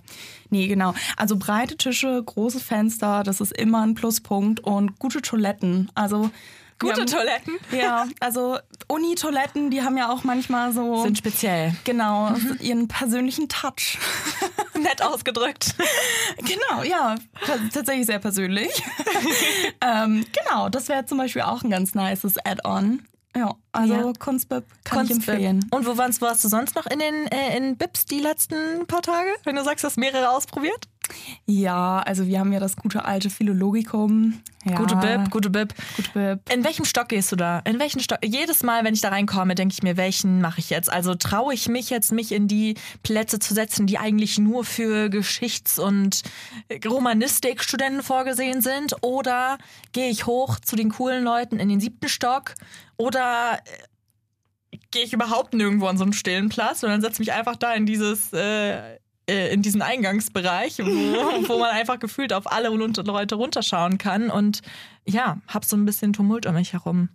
nee, 0.49 0.67
genau. 0.67 0.93
Also 1.17 1.37
breite 1.37 1.77
Tische, 1.77 2.21
große 2.25 2.59
Fenster, 2.59 3.21
das 3.23 3.41
ist 3.41 3.55
immer 3.55 3.83
ein 3.83 3.93
Pluspunkt 3.93 4.59
und 4.61 4.97
gute 4.97 5.21
Toiletten. 5.21 5.91
Also 5.93 6.31
Gute 6.81 7.01
haben, 7.01 7.07
Toiletten? 7.07 7.59
Ja, 7.71 8.07
also 8.19 8.57
Uni-Toiletten, 8.87 9.69
die 9.69 9.83
haben 9.83 9.97
ja 9.97 10.11
auch 10.11 10.23
manchmal 10.23 10.73
so. 10.73 11.03
Sind 11.03 11.17
speziell. 11.17 11.75
Genau, 11.83 12.31
mhm. 12.31 12.57
ihren 12.59 12.87
persönlichen 12.87 13.47
Touch. 13.47 13.97
Nett 14.79 15.01
ausgedrückt. 15.03 15.75
genau, 16.37 16.83
ja. 16.83 17.15
Tatsächlich 17.73 18.07
sehr 18.07 18.19
persönlich. 18.19 18.71
ähm, 19.81 20.25
genau, 20.31 20.69
das 20.69 20.89
wäre 20.89 21.05
zum 21.05 21.19
Beispiel 21.19 21.43
auch 21.43 21.63
ein 21.63 21.69
ganz 21.69 21.93
nices 21.93 22.35
Add-on. 22.43 23.01
Ja, 23.35 23.55
also 23.71 23.93
ja. 23.93 24.13
Kunstbib 24.19 24.65
kann 24.83 25.07
Kunstbib. 25.07 25.21
ich 25.21 25.29
empfehlen. 25.29 25.65
Und 25.71 25.85
wo 25.85 25.97
warst, 25.97 26.21
warst 26.21 26.43
du 26.43 26.49
sonst 26.49 26.75
noch 26.75 26.85
in 26.87 26.99
den 26.99 27.27
äh, 27.27 27.55
in 27.55 27.77
Bips 27.77 28.05
die 28.05 28.19
letzten 28.19 28.85
paar 28.87 29.01
Tage, 29.01 29.29
wenn 29.45 29.55
du 29.55 29.63
sagst, 29.63 29.83
du 29.83 29.87
hast 29.87 29.97
mehrere 29.97 30.31
ausprobiert? 30.31 30.87
Ja, 31.45 31.99
also 31.99 32.27
wir 32.27 32.39
haben 32.39 32.51
ja 32.53 32.59
das 32.59 32.75
gute 32.75 33.05
alte 33.05 33.29
Philologikum. 33.29 34.41
Ja. 34.63 34.75
Gute 34.75 34.95
Bib, 34.95 35.31
gute 35.31 35.49
Bib. 35.49 35.73
Gute 35.95 36.11
Bib. 36.13 36.53
In 36.53 36.63
welchem 36.63 36.85
Stock 36.85 37.09
gehst 37.09 37.31
du 37.31 37.35
da? 37.35 37.59
In 37.59 37.79
welchen 37.79 37.99
Stock? 37.99 38.19
Jedes 38.23 38.61
Mal, 38.61 38.83
wenn 38.83 38.93
ich 38.93 39.01
da 39.01 39.09
reinkomme, 39.09 39.55
denke 39.55 39.73
ich 39.73 39.81
mir, 39.81 39.97
welchen 39.97 40.39
mache 40.39 40.59
ich 40.59 40.69
jetzt? 40.69 40.91
Also 40.91 41.15
traue 41.15 41.53
ich 41.53 41.67
mich 41.67 41.89
jetzt, 41.89 42.11
mich 42.11 42.31
in 42.31 42.47
die 42.47 42.75
Plätze 43.01 43.39
zu 43.39 43.53
setzen, 43.53 43.87
die 43.87 43.97
eigentlich 43.97 44.37
nur 44.37 44.63
für 44.63 45.09
Geschichts- 45.09 45.79
und 45.79 46.21
Romanistik-Studenten 46.85 48.03
vorgesehen 48.03 48.61
sind? 48.61 48.95
Oder 49.01 49.57
gehe 49.93 50.09
ich 50.09 50.27
hoch 50.27 50.59
zu 50.59 50.75
den 50.75 50.89
coolen 50.89 51.23
Leuten 51.23 51.59
in 51.59 51.69
den 51.69 51.79
siebten 51.79 52.07
Stock? 52.07 52.53
Oder 52.97 53.59
äh, 53.65 54.77
gehe 54.91 55.03
ich 55.03 55.13
überhaupt 55.13 55.53
nirgendwo 55.53 55.87
an 55.87 55.97
so 55.97 56.03
einen 56.03 56.13
stillen 56.13 56.49
Platz 56.49 56.83
und 56.83 56.89
dann 56.89 57.01
setze 57.01 57.21
mich 57.21 57.31
einfach 57.31 57.55
da 57.55 57.73
in 57.73 57.85
dieses 57.85 58.31
äh, 58.33 58.99
äh, 59.31 59.53
in 59.53 59.61
diesen 59.61 59.81
Eingangsbereich, 59.81 60.79
wo, 60.79 60.83
wo 61.47 61.59
man 61.59 61.71
einfach 61.71 61.99
gefühlt 61.99 62.33
auf 62.33 62.51
alle 62.51 62.69
Leute 62.69 63.35
runterschauen 63.35 63.97
kann. 63.97 64.29
Und 64.29 64.61
ja, 65.05 65.37
hab 65.47 65.65
so 65.65 65.75
ein 65.75 65.85
bisschen 65.85 66.13
Tumult 66.13 66.45
um 66.45 66.55
mich 66.55 66.73
herum. 66.73 67.09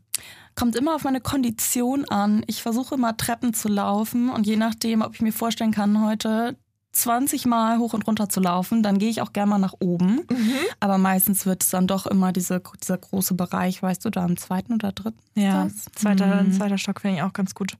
Kommt 0.54 0.76
immer 0.76 0.94
auf 0.94 1.04
meine 1.04 1.20
Kondition 1.20 2.06
an. 2.08 2.42
Ich 2.46 2.62
versuche 2.62 2.94
immer 2.94 3.16
Treppen 3.16 3.52
zu 3.52 3.68
laufen 3.68 4.30
und 4.30 4.46
je 4.46 4.56
nachdem, 4.56 5.02
ob 5.02 5.14
ich 5.14 5.20
mir 5.20 5.32
vorstellen 5.32 5.72
kann, 5.72 6.02
heute 6.02 6.56
20 6.92 7.44
Mal 7.44 7.78
hoch 7.78 7.92
und 7.92 8.06
runter 8.06 8.30
zu 8.30 8.40
laufen, 8.40 8.82
dann 8.82 8.98
gehe 8.98 9.10
ich 9.10 9.20
auch 9.20 9.34
gerne 9.34 9.50
mal 9.50 9.58
nach 9.58 9.74
oben. 9.80 10.26
Mhm. 10.30 10.54
Aber 10.80 10.96
meistens 10.96 11.44
wird 11.44 11.62
es 11.62 11.68
dann 11.68 11.86
doch 11.86 12.06
immer 12.06 12.32
diese, 12.32 12.62
dieser 12.82 12.96
große 12.96 13.34
Bereich, 13.34 13.82
weißt 13.82 14.02
du, 14.06 14.10
da 14.10 14.24
im 14.24 14.38
zweiten 14.38 14.72
oder 14.72 14.92
dritten. 14.92 15.20
Ja, 15.34 15.68
zweiter, 15.94 16.42
mhm. 16.42 16.52
zweiter 16.52 16.78
Stock 16.78 17.02
finde 17.02 17.18
ich 17.18 17.22
auch 17.22 17.34
ganz 17.34 17.54
gut. 17.54 17.76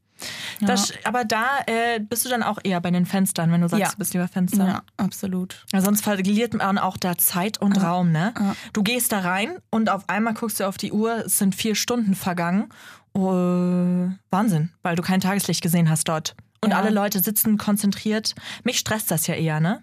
Ja. 0.61 0.69
Das, 0.69 0.93
aber 1.05 1.25
da 1.25 1.45
äh, 1.67 2.01
bist 2.01 2.25
du 2.25 2.29
dann 2.29 2.43
auch 2.43 2.59
eher 2.63 2.81
bei 2.81 2.91
den 2.91 3.07
Fenstern, 3.07 3.53
wenn 3.53 3.61
du 3.61 3.69
sagst, 3.69 3.81
ja. 3.81 3.91
du 3.91 3.97
bist 3.99 4.15
lieber 4.15 4.29
Fenster. 4.29 4.67
Ja, 4.67 4.83
absolut. 4.97 5.65
Ja, 5.73 5.81
sonst 5.81 6.03
verliert 6.03 6.55
man 6.55 6.79
auch 6.79 6.97
da 6.97 7.19
Zeit 7.19 7.61
und 7.61 7.77
ja. 7.77 7.83
Raum, 7.83 8.13
ne? 8.13 8.33
Du 8.73 8.83
gehst 8.83 9.13
da 9.13 9.21
rein 9.21 9.59
und 9.71 9.91
auf 9.91 10.09
einmal 10.09 10.35
guckst 10.35 10.61
du 10.61 10.65
auf 10.65 10.77
die 10.77 10.93
Uhr, 10.93 11.27
es 11.27 11.39
sind 11.39 11.55
vier 11.55 11.75
Stunden 11.75 12.15
vergangen. 12.15 12.71
Oh, 13.13 14.09
Wahnsinn, 14.31 14.71
weil 14.83 14.97
du 14.97 15.03
kein 15.03 15.21
Tageslicht 15.21 15.63
gesehen 15.63 15.89
hast 15.89 16.09
dort. 16.09 16.35
Und 16.63 16.75
alle 16.75 16.91
Leute 16.91 17.21
sitzen 17.21 17.59
konzentriert. 17.59 18.35
Mich 18.65 18.79
stresst 18.79 19.11
das 19.11 19.27
ja 19.27 19.35
eher, 19.35 19.61
ne? 19.61 19.83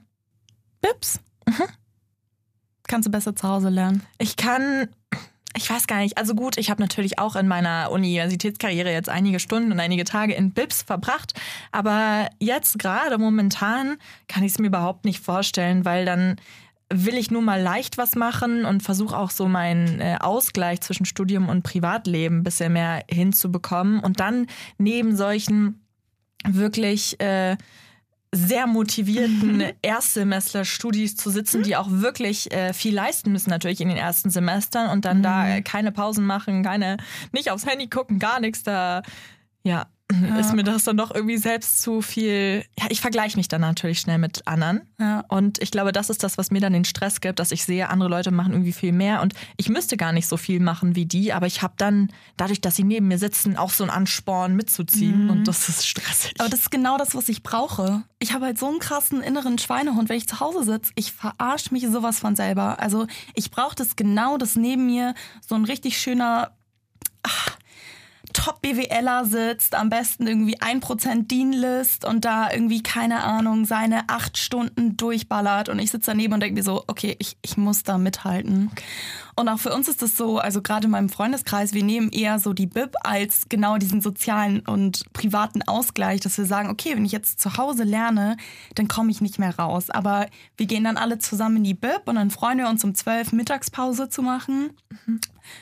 Bips. 0.82 1.20
Mhm. 1.48 1.64
Kannst 2.88 3.08
du 3.08 3.12
besser 3.12 3.36
zu 3.36 3.48
Hause 3.48 3.70
lernen? 3.70 4.04
Ich 4.18 4.36
kann 4.36 4.90
ich 5.56 5.70
weiß 5.70 5.88
gar 5.88 6.00
nicht. 6.00 6.18
Also 6.18 6.34
gut, 6.34 6.58
ich 6.58 6.70
habe 6.70 6.82
natürlich 6.82 7.20
auch 7.20 7.36
in 7.36 7.48
meiner 7.48 7.92
Universitätskarriere 7.92 8.92
jetzt 8.92 9.10
einige 9.10 9.40
Stunden 9.40 9.72
und 9.72 9.80
einige 9.80 10.04
Tage 10.04 10.34
in 10.34 10.52
BIPs 10.52 10.84
verbracht. 10.84 11.34
Aber 11.72 12.30
jetzt 12.40 12.80
gerade 12.80 13.18
momentan 13.18 13.98
kann 14.28 14.44
ich 14.44 14.54
es 14.54 14.60
mir 14.60 14.68
überhaupt 14.68 15.06
nicht 15.06 15.24
vorstellen, 15.24 15.86
weil 15.86 16.06
dann 16.06 16.38
will 16.90 17.16
ich 17.16 17.32
nur 17.32 17.42
mal 17.42 17.62
leicht 17.62 17.98
was 17.98 18.16
machen 18.16 18.66
und 18.66 18.84
versuche 18.84 19.18
auch 19.18 19.32
so 19.32 19.48
meinen 19.48 20.00
äh, 20.00 20.18
Ausgleich 20.20 20.82
zwischen 20.82 21.06
Studium 21.06 21.50
und 21.50 21.64
Privatleben 21.64 22.40
ein 22.40 22.44
bisschen 22.44 22.74
mehr 22.74 23.04
hinzubekommen. 23.10 24.00
Und 24.00 24.20
dann 24.20 24.48
neben 24.78 25.16
solchen 25.16 25.82
wirklich 26.48 27.20
äh, 27.20 27.58
sehr 28.34 28.66
motivierten 28.66 29.58
mhm. 29.58 29.72
Erstsemester-Studis 29.84 31.16
zu 31.16 31.30
sitzen, 31.30 31.62
die 31.62 31.76
auch 31.76 31.88
wirklich 31.90 32.52
äh, 32.52 32.74
viel 32.74 32.96
leisten 32.96 33.32
müssen, 33.32 33.52
natürlich 33.52 33.80
in 33.80 33.90
den 33.90 33.98
ersten 33.98 34.32
Semestern 34.32 34.90
und 34.90 35.06
dann 35.06 35.20
mhm. 35.20 35.24
da 35.24 35.62
keine 35.62 35.92
Pausen 35.92 36.26
machen, 36.26 36.64
keine, 36.64 36.98
nicht 37.32 37.52
aufs 37.52 37.66
Handy 37.66 37.88
gucken, 37.88 38.18
gar 38.18 38.40
nichts 38.40 38.64
da. 38.64 39.04
Ja, 39.64 39.86
ja. 40.22 40.40
ist 40.40 40.54
mir 40.54 40.64
das 40.64 40.84
dann 40.84 40.98
doch 40.98 41.14
irgendwie 41.14 41.38
selbst 41.38 41.82
zu 41.82 42.02
viel. 42.02 42.66
Ja, 42.80 42.86
ich 42.90 43.02
vergleiche 43.02 43.38
mich 43.38 43.48
dann 43.48 43.62
natürlich 43.62 44.00
schnell 44.00 44.18
mit 44.18 44.48
anderen. 44.48 44.82
Ja. 45.00 45.24
Und 45.28 45.62
ich 45.62 45.72
glaube, 45.72 45.92
das 45.92 46.10
ist 46.10 46.24
das, 46.24 46.38
was 46.38 46.52
mir 46.52 46.62
dann 46.62 46.74
den 46.74 46.86
Stress 46.86 47.22
gibt, 47.22 47.40
dass 47.40 47.52
ich 47.52 47.66
sehe, 47.66 47.90
andere 47.90 48.10
Leute 48.10 48.32
machen 48.32 48.54
irgendwie 48.54 48.74
viel 48.74 48.92
mehr 48.92 49.22
und 49.22 49.34
ich 49.58 49.70
müsste 49.70 49.98
gar 49.98 50.12
nicht 50.12 50.28
so 50.28 50.38
viel 50.38 50.60
machen 50.60 50.96
wie 50.96 51.06
die, 51.06 51.34
aber 51.34 51.48
ich 51.48 51.62
habe 51.62 51.74
dann, 51.78 52.12
dadurch, 52.38 52.62
dass 52.62 52.76
sie 52.76 52.84
neben 52.84 53.08
mir 53.08 53.18
sitzen, 53.18 53.58
auch 53.58 53.72
so 53.72 53.84
einen 53.84 53.92
Ansporn 53.92 54.56
mitzuziehen 54.56 55.26
mhm. 55.26 55.30
und 55.30 55.48
das 55.48 55.70
ist 55.70 55.88
stressig. 55.88 56.34
Aber 56.40 56.50
das 56.50 56.62
ist 56.62 56.72
genau 56.72 56.98
das, 56.98 57.16
was 57.16 57.30
ich 57.30 57.44
brauche. 57.44 58.04
Ich 58.20 58.34
habe 58.34 58.46
halt 58.46 58.58
so 58.58 58.68
einen 58.68 58.80
krassen 58.80 59.22
inneren 59.22 59.58
Schweinehund, 59.58 60.10
wenn 60.10 60.18
ich 60.18 60.28
zu 60.28 60.40
Hause 60.40 60.64
sitze. 60.64 60.92
Ich 60.96 61.12
verarsche 61.12 61.74
mich 61.74 61.88
sowas 61.88 62.20
von 62.20 62.36
selber. 62.36 62.80
Also 62.80 63.08
ich 63.34 63.52
brauche 63.52 63.76
das 63.76 63.96
genau, 63.96 64.38
dass 64.38 64.56
neben 64.56 64.86
mir 64.86 65.14
so 65.46 65.56
ein 65.56 65.66
richtig 65.66 65.98
schöner. 65.98 66.52
Ach, 67.24 67.58
Top-BWLer 68.34 69.26
sitzt, 69.26 69.76
am 69.76 69.90
besten 69.90 70.28
irgendwie 70.28 70.58
1% 70.60 71.28
Dean-List 71.28 72.06
und 72.06 72.26
da 72.26 72.52
irgendwie, 72.52 72.84
keine 72.84 73.24
Ahnung, 73.24 73.66
seine 73.66 74.10
acht 74.10 74.38
Stunden 74.38 74.98
durchballert 74.98 75.70
und 75.70 75.80
ich 75.80 75.92
sitze 75.92 76.12
daneben 76.12 76.34
und 76.34 76.40
denke 76.42 76.56
mir 76.56 76.64
so, 76.64 76.84
okay, 76.88 77.16
ich, 77.20 77.38
ich 77.42 77.58
muss 77.58 77.84
da 77.84 77.98
mithalten. 77.98 78.72
Und 79.36 79.50
auch 79.50 79.60
für 79.60 79.74
uns 79.74 79.88
ist 79.88 80.02
das 80.02 80.16
so, 80.16 80.38
also 80.38 80.62
gerade 80.62 80.86
in 80.86 80.92
meinem 80.92 81.10
Freundeskreis, 81.10 81.74
wir 81.74 81.84
nehmen 81.84 82.10
eher 82.10 82.40
so 82.40 82.54
die 82.54 82.68
BIP 82.68 82.96
als 83.02 83.48
genau 83.50 83.78
diesen 83.78 84.02
sozialen 84.02 84.60
und 84.62 85.12
privaten 85.14 85.62
Ausgleich, 85.64 86.20
dass 86.22 86.38
wir 86.38 86.46
sagen, 86.46 86.70
okay, 86.70 86.96
wenn 86.96 87.06
ich 87.06 87.12
jetzt 87.12 87.40
zu 87.40 87.58
Hause 87.58 87.84
lerne, 87.84 88.38
dann 88.76 88.88
komme 88.88 89.12
ich 89.12 89.22
nicht 89.22 89.40
mehr 89.40 89.58
raus. 89.58 89.90
Aber 89.90 90.28
wir 90.58 90.66
gehen 90.66 90.84
dann 90.84 90.98
alle 90.98 91.18
zusammen 91.18 91.58
in 91.58 91.64
die 91.64 91.74
BIP 91.74 92.04
und 92.06 92.16
dann 92.16 92.30
freuen 92.30 92.60
wir 92.60 92.70
uns 92.70 92.84
um 92.84 92.94
zwölf 92.94 93.32
Mittagspause 93.32 94.10
zu 94.10 94.22
machen. 94.22 94.72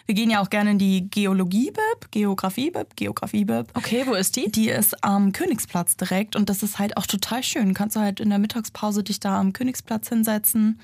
Wir 0.06 0.16
gehen 0.16 0.30
ja 0.30 0.42
auch 0.42 0.50
gerne 0.50 0.72
in 0.72 0.78
die 0.78 1.10
Geologie-BIP, 1.10 2.12
Geografie-BIP, 2.12 2.96
Geografie-BIP. 2.96 3.68
Okay, 3.74 4.04
wo 4.06 4.14
ist 4.14 4.36
die? 4.36 4.52
Die 4.52 4.70
ist 4.70 5.04
am 5.04 5.32
Königsplatz 5.32 5.98
direkt 5.98 6.36
und 6.36 6.50
das 6.50 6.62
ist 6.62 6.78
halt 6.78 6.98
auch 6.98 7.08
total 7.08 7.42
schön. 7.42 7.74
Kannst 7.74 7.96
du 7.96 8.00
halt 8.00 8.20
in 8.20 8.30
der 8.30 8.40
Mittagspause 8.40 9.04
dich 9.04 9.20
da 9.20 9.40
am 9.40 9.54
Königsplatz 9.54 10.10
hinsetzen. 10.10 10.80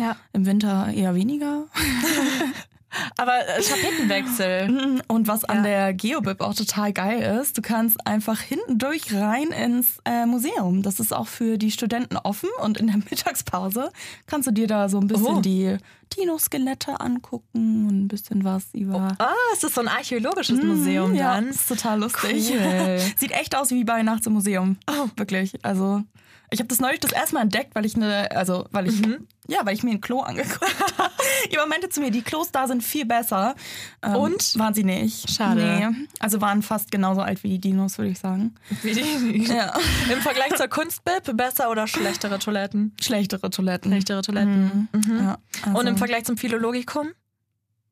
Ja. 0.00 0.16
Im 0.32 0.46
Winter 0.46 0.88
eher 0.94 1.14
weniger. 1.14 1.66
Aber 3.16 3.46
äh, 3.46 3.62
Tapetenwechsel. 3.62 5.00
Und 5.08 5.28
was 5.28 5.44
an 5.44 5.62
der 5.62 5.94
Geobib 5.94 6.40
auch 6.40 6.54
total 6.54 6.92
geil 6.92 7.40
ist, 7.40 7.56
du 7.56 7.62
kannst 7.62 8.04
einfach 8.06 8.40
hinten 8.40 8.78
durch 8.78 9.14
rein 9.14 9.48
ins 9.48 9.98
äh, 10.04 10.26
Museum. 10.26 10.82
Das 10.82 10.98
ist 10.98 11.12
auch 11.12 11.28
für 11.28 11.56
die 11.56 11.70
Studenten 11.70 12.16
offen 12.16 12.48
und 12.62 12.78
in 12.78 12.88
der 12.88 12.96
Mittagspause 13.10 13.90
kannst 14.26 14.48
du 14.48 14.52
dir 14.52 14.66
da 14.66 14.88
so 14.88 14.98
ein 14.98 15.06
bisschen 15.06 15.36
oh. 15.36 15.40
die 15.40 15.76
Dinoskelette 16.18 17.00
angucken 17.00 17.86
und 17.88 18.04
ein 18.04 18.08
bisschen 18.08 18.42
was 18.42 18.64
über. 18.72 19.16
Oh, 19.18 19.22
ah, 19.22 19.34
ist 19.52 19.62
das 19.62 19.74
so 19.74 19.80
ein 19.80 19.88
archäologisches 19.88 20.60
mm, 20.60 20.66
Museum 20.66 21.14
ja, 21.14 21.34
dann? 21.34 21.48
ist 21.48 21.68
total 21.68 22.00
lustig. 22.00 22.50
Cool. 22.50 22.98
Sieht 23.16 23.30
echt 23.30 23.54
aus 23.54 23.70
wie 23.70 23.84
bei 23.84 24.02
Nachts 24.02 24.26
im 24.26 24.32
Museum. 24.32 24.76
Oh. 24.88 25.08
Wirklich. 25.16 25.64
Also 25.64 26.02
ich 26.50 26.58
habe 26.58 26.68
das 26.68 26.80
neulich 26.80 27.00
das 27.00 27.12
erste 27.12 27.34
Mal 27.34 27.42
entdeckt, 27.42 27.74
weil 27.74 27.86
ich 27.86 27.94
eine, 27.94 28.30
also 28.32 28.66
weil 28.72 28.88
ich, 28.88 29.00
mhm. 29.00 29.26
ja, 29.46 29.60
weil 29.64 29.74
ich 29.74 29.82
mir 29.82 29.92
ein 29.92 30.00
Klo 30.00 30.20
angeguckt 30.20 30.64
habe. 30.98 31.10
Jemand 31.50 31.70
meinte 31.70 31.88
zu 31.88 32.00
mir, 32.00 32.10
die 32.10 32.22
Klos 32.22 32.50
da 32.50 32.66
sind 32.66 32.82
viel 32.82 33.06
besser. 33.06 33.54
Ähm, 34.02 34.16
Und? 34.16 34.58
Waren 34.58 34.74
sie 34.74 34.84
nicht. 34.84 35.30
Schade. 35.30 35.60
Nee. 35.62 36.06
Also 36.18 36.40
waren 36.40 36.62
fast 36.62 36.90
genauso 36.90 37.20
alt 37.20 37.44
wie 37.44 37.50
die 37.50 37.58
Dinos, 37.58 37.98
würde 37.98 38.10
ich 38.10 38.18
sagen. 38.18 38.54
Wie 38.82 38.92
die? 38.92 39.50
Ja. 39.50 39.72
Im 40.12 40.20
Vergleich 40.20 40.54
zur 40.54 40.68
Kunstbib, 40.68 41.36
besser 41.36 41.70
oder 41.70 41.86
schlechtere 41.86 42.38
Toiletten? 42.38 42.94
Schlechtere 43.00 43.50
Toiletten. 43.50 43.90
Schlechtere 43.90 44.22
Toiletten. 44.22 44.88
Mhm. 44.92 45.00
Mhm. 45.00 45.18
Ja, 45.18 45.38
also 45.64 45.78
Und 45.78 45.86
im 45.86 45.96
Vergleich 45.96 46.24
zum 46.24 46.36
Philologikum? 46.36 47.10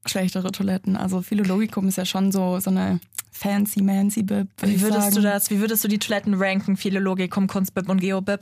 Schlechtere 0.06 0.52
Toiletten. 0.52 0.96
Also 0.96 1.22
Philologikum 1.22 1.88
ist 1.88 1.96
ja 1.96 2.04
schon 2.04 2.32
so, 2.32 2.60
so 2.60 2.70
eine 2.70 3.00
fancy 3.32 3.82
mancy 3.82 4.22
Bib. 4.22 4.48
Wie 4.62 4.80
würdest 4.80 5.16
du 5.16 5.20
das? 5.20 5.50
Wie 5.50 5.60
würdest 5.60 5.84
du 5.84 5.88
die 5.88 5.98
Toiletten 5.98 6.34
ranken? 6.34 6.76
Philologikum, 6.76 7.46
Kunstbib 7.46 7.88
und 7.88 8.00
Geobib? 8.00 8.40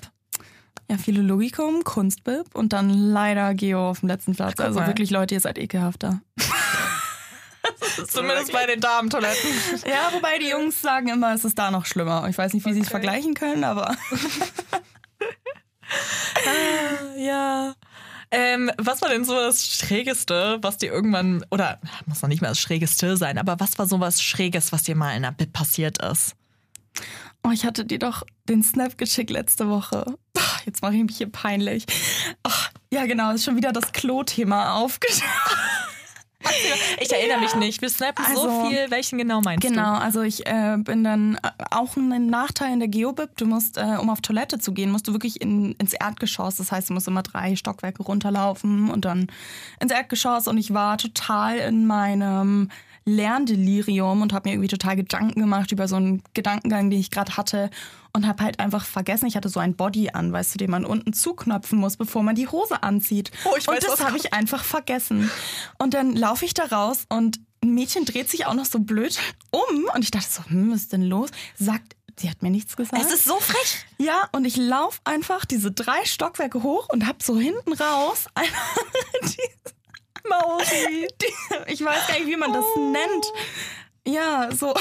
Ja, 0.88 0.98
Philologikum, 0.98 1.82
Kunstbib 1.82 2.54
und 2.54 2.72
dann 2.72 2.90
leider 2.90 3.54
Geo 3.54 3.90
auf 3.90 4.00
dem 4.00 4.08
letzten 4.08 4.34
Platz. 4.34 4.54
Ach, 4.58 4.66
also 4.66 4.86
wirklich, 4.86 5.10
Leute, 5.10 5.34
ihr 5.34 5.40
seid 5.40 5.58
ekelhafter. 5.58 6.20
Zumindest 8.08 8.52
bei 8.52 8.66
den 8.66 8.80
Damentoiletten. 8.80 9.50
Ja, 9.86 10.12
wobei 10.12 10.38
die 10.38 10.48
Jungs 10.50 10.80
sagen 10.80 11.08
immer, 11.08 11.34
es 11.34 11.44
ist 11.44 11.58
da 11.58 11.70
noch 11.70 11.86
schlimmer. 11.86 12.26
Ich 12.28 12.36
weiß 12.36 12.52
nicht, 12.52 12.64
wie 12.64 12.70
okay. 12.70 12.78
sie 12.78 12.82
es 12.82 12.88
vergleichen 12.88 13.34
können, 13.34 13.64
aber. 13.64 13.90
ah, 16.44 17.16
ja. 17.16 17.74
Ähm, 18.30 18.70
was 18.78 19.02
war 19.02 19.08
denn 19.08 19.24
so 19.24 19.34
das 19.34 19.66
Schrägeste, 19.66 20.58
was 20.60 20.78
dir 20.78 20.92
irgendwann, 20.92 21.44
oder 21.50 21.80
muss 22.06 22.22
noch 22.22 22.28
nicht 22.28 22.42
mal 22.42 22.48
das 22.48 22.60
Schrägeste 22.60 23.16
sein, 23.16 23.38
aber 23.38 23.60
was 23.60 23.78
war 23.78 23.86
so 23.86 24.00
was 24.00 24.22
Schräges, 24.22 24.72
was 24.72 24.82
dir 24.82 24.96
mal 24.96 25.14
in 25.16 25.22
der 25.22 25.32
Bib 25.32 25.52
passiert 25.52 26.02
ist? 26.02 26.34
Oh, 27.44 27.50
ich 27.52 27.64
hatte 27.64 27.84
dir 27.84 27.98
doch 28.00 28.24
den 28.48 28.62
Snap 28.62 28.98
geschickt 28.98 29.30
letzte 29.30 29.68
Woche. 29.68 30.04
Oh, 30.36 30.40
jetzt 30.64 30.82
mache 30.82 30.96
ich 30.96 31.04
mich 31.04 31.16
hier 31.18 31.30
peinlich. 31.30 31.86
Oh, 32.44 32.50
ja, 32.92 33.06
genau, 33.06 33.32
ist 33.32 33.44
schon 33.44 33.56
wieder 33.56 33.72
das 33.72 33.92
Klo-Thema 33.92 34.74
aufgetaucht. 34.74 35.56
ich 37.00 37.12
erinnere 37.12 37.40
mich 37.40 37.54
nicht. 37.54 37.80
Wir 37.80 37.88
snappen 37.88 38.24
also, 38.24 38.42
so 38.42 38.66
viel. 38.66 38.90
Welchen 38.90 39.18
genau 39.18 39.40
meinst 39.40 39.66
genau, 39.66 39.82
du? 39.82 39.90
Genau, 39.92 40.04
also 40.04 40.22
ich 40.22 40.46
äh, 40.46 40.76
bin 40.78 41.02
dann 41.02 41.36
äh, 41.36 41.50
auch 41.70 41.96
ein 41.96 42.26
Nachteil 42.26 42.72
in 42.72 42.78
der 42.78 42.88
Geobib. 42.88 43.36
Du 43.36 43.46
musst, 43.46 43.78
äh, 43.78 43.96
um 44.00 44.10
auf 44.10 44.20
Toilette 44.20 44.58
zu 44.58 44.72
gehen, 44.72 44.90
musst 44.90 45.08
du 45.08 45.12
wirklich 45.12 45.40
in, 45.40 45.72
ins 45.72 45.92
Erdgeschoss. 45.92 46.56
Das 46.56 46.72
heißt, 46.72 46.90
du 46.90 46.94
musst 46.94 47.08
immer 47.08 47.22
drei 47.22 47.56
Stockwerke 47.56 48.02
runterlaufen 48.02 48.90
und 48.90 49.04
dann 49.04 49.28
ins 49.80 49.92
Erdgeschoss. 49.92 50.46
Und 50.46 50.58
ich 50.58 50.74
war 50.74 50.98
total 50.98 51.58
in 51.58 51.86
meinem 51.86 52.70
Lerndelirium 53.06 54.20
und 54.20 54.32
habe 54.32 54.48
mir 54.48 54.54
irgendwie 54.54 54.68
total 54.68 54.96
Gedanken 54.96 55.40
gemacht 55.40 55.72
über 55.72 55.88
so 55.88 55.96
einen 55.96 56.22
Gedankengang, 56.34 56.90
den 56.90 56.98
ich 56.98 57.10
gerade 57.10 57.36
hatte 57.36 57.70
und 58.12 58.26
habe 58.26 58.42
halt 58.42 58.58
einfach 58.58 58.84
vergessen, 58.84 59.26
ich 59.26 59.36
hatte 59.36 59.48
so 59.48 59.60
ein 59.60 59.76
Body 59.76 60.10
an, 60.10 60.32
weißt 60.32 60.54
du, 60.54 60.58
den 60.58 60.70
man 60.70 60.84
unten 60.84 61.12
zuknöpfen 61.12 61.78
muss, 61.78 61.96
bevor 61.96 62.22
man 62.22 62.34
die 62.34 62.48
Hose 62.48 62.82
anzieht. 62.82 63.30
Oh, 63.44 63.54
ich 63.56 63.66
weiß, 63.66 63.74
und 63.74 63.84
das 63.84 64.04
habe 64.04 64.16
ich 64.16 64.32
einfach 64.34 64.64
vergessen. 64.64 65.30
Und 65.78 65.94
dann 65.94 66.16
laufe 66.16 66.44
ich 66.44 66.54
da 66.54 66.64
raus 66.64 67.06
und 67.08 67.38
ein 67.62 67.74
Mädchen 67.74 68.04
dreht 68.04 68.28
sich 68.28 68.46
auch 68.46 68.54
noch 68.54 68.66
so 68.66 68.80
blöd 68.80 69.18
um 69.50 69.88
und 69.94 70.02
ich 70.02 70.10
dachte 70.10 70.28
so, 70.28 70.44
hm, 70.46 70.72
was 70.72 70.82
ist 70.82 70.92
denn 70.92 71.02
los? 71.02 71.30
Sagt 71.56 71.96
Sie 72.18 72.30
hat 72.30 72.42
mir 72.42 72.50
nichts 72.50 72.76
gesagt. 72.76 73.02
Es 73.02 73.12
ist 73.12 73.24
so 73.24 73.38
frech. 73.38 73.84
Ja, 73.98 74.26
und 74.32 74.46
ich 74.46 74.56
laufe 74.56 75.00
einfach 75.04 75.44
diese 75.44 75.70
drei 75.70 76.02
Stockwerke 76.06 76.62
hoch 76.62 76.88
und 76.88 77.06
hab 77.06 77.22
so 77.22 77.38
hinten 77.38 77.74
raus 77.74 78.26
einfach 78.34 78.76
Mauri. 80.28 81.08
ich 81.66 81.84
weiß 81.84 82.06
gar 82.06 82.18
nicht, 82.18 82.26
wie 82.26 82.36
man 82.36 82.52
das 82.52 82.64
oh. 82.76 82.90
nennt. 82.90 83.26
Ja, 84.06 84.48
so. 84.52 84.74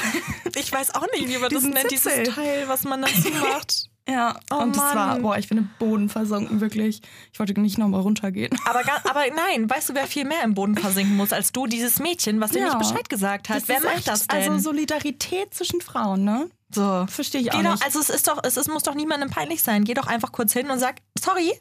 Ich 0.55 0.71
weiß 0.71 0.93
auch 0.95 1.07
nicht, 1.13 1.27
wie 1.27 1.37
man 1.37 1.49
das 1.49 1.63
nennt, 1.63 1.89
Zipfel. 1.89 2.23
dieses 2.23 2.35
Teil, 2.35 2.67
was 2.67 2.83
man 2.83 3.01
dazu 3.01 3.29
macht. 3.41 3.89
Ja, 4.07 4.37
oh 4.51 4.57
und 4.57 4.77
Mann. 4.77 4.85
das 4.85 4.95
war, 4.95 5.19
boah, 5.19 5.37
ich 5.37 5.49
bin 5.49 5.57
im 5.57 5.69
Boden 5.79 6.09
versunken, 6.09 6.61
wirklich. 6.61 7.01
Ich 7.33 7.39
wollte 7.39 7.59
nicht 7.59 7.79
nochmal 7.79 8.01
runtergehen. 8.01 8.55
Aber, 8.65 8.81
aber 8.81 9.23
nein, 9.35 9.67
weißt 9.67 9.89
du, 9.89 9.95
wer 9.95 10.05
viel 10.05 10.25
mehr 10.25 10.43
im 10.43 10.53
Boden 10.53 10.77
versinken 10.77 11.15
muss 11.15 11.33
als 11.33 11.51
du? 11.51 11.65
Dieses 11.65 11.99
Mädchen, 11.99 12.39
was 12.39 12.51
dir 12.51 12.59
ja. 12.59 12.65
nicht 12.65 12.77
Bescheid 12.77 13.09
gesagt 13.09 13.49
hat. 13.49 13.63
Das 13.63 13.67
wer 13.67 13.81
macht 13.81 13.97
echt, 13.97 14.07
das 14.07 14.27
denn? 14.27 14.51
Also 14.51 14.69
Solidarität 14.69 15.53
zwischen 15.53 15.81
Frauen, 15.81 16.23
ne? 16.23 16.49
So. 16.69 17.05
Verstehe 17.07 17.41
ich 17.41 17.51
auch 17.51 17.61
Geh 17.61 17.67
nicht. 17.67 17.83
also 17.83 17.99
es 17.99 18.09
ist 18.09 18.27
doch, 18.27 18.43
es, 18.43 18.57
es 18.57 18.67
muss 18.67 18.83
doch 18.83 18.93
niemandem 18.93 19.29
peinlich 19.29 19.63
sein. 19.63 19.83
Geh 19.85 19.95
doch 19.95 20.07
einfach 20.07 20.31
kurz 20.31 20.53
hin 20.53 20.69
und 20.69 20.77
sag, 20.77 20.97
sorry, 21.19 21.51